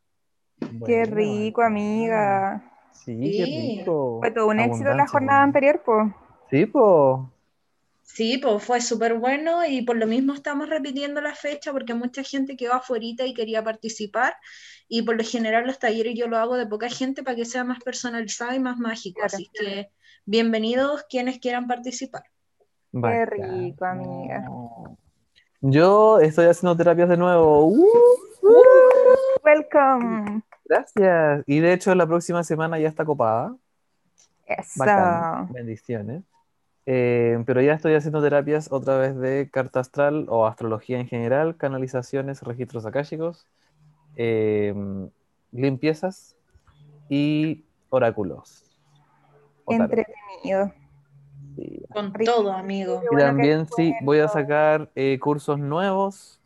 [0.85, 2.63] Qué rico, amiga.
[2.93, 3.37] Sí, Sí.
[3.37, 4.19] qué rico.
[4.21, 6.11] Fue todo un éxito la jornada anterior, pues.
[6.49, 7.31] Sí, po.
[8.11, 12.23] Sí, pues fue súper bueno y por lo mismo estamos repitiendo la fecha porque mucha
[12.23, 14.35] gente quedó afuera y quería participar
[14.87, 17.63] y por lo general los talleres yo lo hago de poca gente para que sea
[17.63, 19.35] más personalizado y más mágico, Claro.
[19.35, 19.91] así que
[20.25, 22.23] bienvenidos quienes quieran participar.
[22.91, 23.29] Bacán.
[23.29, 24.43] rico, amiga.
[25.61, 27.67] Yo estoy haciendo terapias de nuevo.
[27.67, 27.85] ¡Uh!
[29.43, 30.41] Welcome.
[30.65, 31.43] Gracias.
[31.45, 33.55] Y de hecho la próxima semana ya está copada.
[34.47, 34.71] Eso.
[34.77, 35.53] Bacán.
[35.53, 36.23] Bendiciones.
[36.91, 41.55] Eh, pero ya estoy haciendo terapias otra vez de carta astral o astrología en general,
[41.55, 43.45] canalizaciones, registros akáshicos,
[44.15, 44.73] eh,
[45.51, 46.35] limpiezas
[47.07, 48.63] y oráculos.
[49.67, 50.73] Entretenido.
[51.55, 51.83] Sí.
[51.93, 53.03] Con todo, amigo.
[53.11, 56.39] Y también sí, voy a sacar eh, cursos nuevos.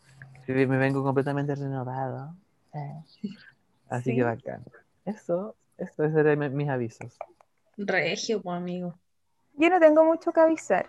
[0.45, 2.35] Me vengo completamente renovado.
[3.87, 4.15] Así Sí.
[4.17, 4.61] que bacán.
[5.05, 7.17] Eso, eso serán mi- mis avisos.
[7.77, 8.93] Regio, pues, amigo.
[9.55, 10.87] Yo no tengo mucho que avisar.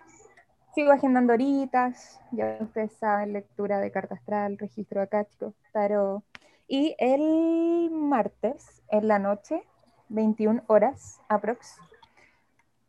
[0.74, 6.24] Sigo agendando horitas, ya ustedes saben, lectura de carta astral, registro acástico, tarot.
[6.66, 9.62] Y el martes, en la noche,
[10.08, 11.76] 21 horas aprox,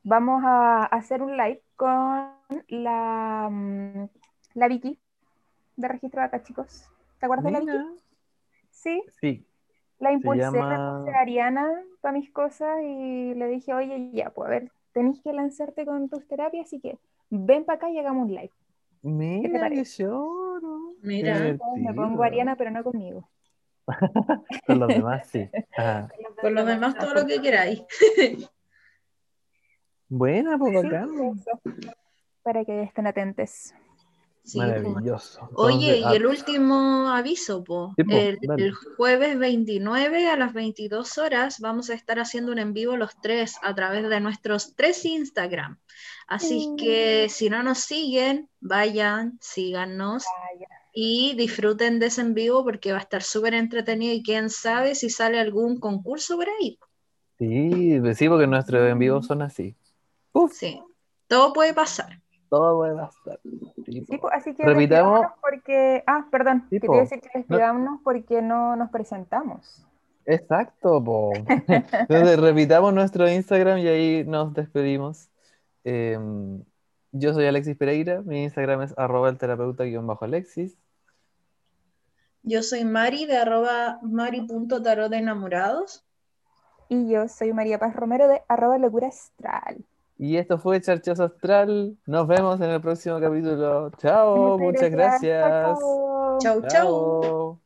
[0.03, 2.31] vamos a hacer un live con
[2.69, 4.05] la, mm,
[4.55, 4.99] la Vicky
[5.75, 6.89] de registro de acá, chicos.
[7.19, 7.77] ¿Te acuerdas de la Vicky?
[8.71, 9.45] Sí, Sí,
[9.99, 14.29] la impulsé, la llama- puse a Ariana para mis cosas y le dije, oye, ya,
[14.31, 16.97] pues a ver, tenés que lanzarte con tus terapias, así que
[17.29, 18.51] ven para acá y hagamos un live.
[19.01, 20.03] mira, qué parece?
[20.03, 20.93] choro.
[21.01, 23.29] Mira, Me pongo Ariana, pero no conmigo.
[24.65, 25.47] Con los demás, sí.
[25.77, 26.07] Ajá.
[26.41, 27.83] por lo demás todo lo que queráis.
[30.07, 31.89] Buena, pues Sí.
[32.41, 33.73] Para que estén atentos.
[34.45, 34.59] Sí.
[34.59, 35.49] Maravilloso.
[35.55, 37.93] Oye, Entonces, y el último aviso, po.
[37.97, 42.71] Sí, po, el, jueves 29 a las 22 horas vamos a estar haciendo un en
[42.73, 45.79] vivo los tres a través de nuestros tres Instagram.
[46.27, 46.75] Así Mm.
[46.77, 50.23] que si no nos siguen, vayan, síganos
[50.53, 50.67] Vaya.
[50.93, 54.93] y disfruten de ese en vivo porque va a estar súper entretenido y quién sabe
[54.93, 56.77] si sale algún concurso por ahí.
[57.39, 59.75] Sí, pues sí, porque nuestros en vivo son así.
[60.33, 60.79] Uf, Sí,
[61.27, 62.21] todo puede pasar.
[62.49, 63.39] todo puede pasar.
[63.85, 64.75] Sí, pues, así que Repitamos.
[64.77, 66.03] despidámonos porque.
[66.07, 66.65] Ah, perdón.
[66.69, 69.85] Sí, quería decir que despidámonos porque no nos presentamos.
[70.25, 71.33] Exacto, po.
[71.67, 75.29] Entonces repitamos nuestro Instagram y ahí nos despedimos.
[75.83, 76.63] Em,
[77.11, 80.77] yo soy Alexis Pereira, mi Instagram es arroba el terapeuta guion bajo Alexis.
[82.41, 86.05] Yo soy Mari de arroba mari.tarot de enamorados.
[86.89, 89.83] Y yo soy María Paz Romero de arroba locura astral.
[90.17, 91.97] Y esto fue Charchazo Astral.
[92.05, 93.91] Nos vemos en el próximo capítulo.
[93.97, 95.79] Chao, muchas gracias.
[95.81, 96.61] Chao, chao.
[96.61, 97.21] Chau, chau.
[97.21, 97.64] Chao.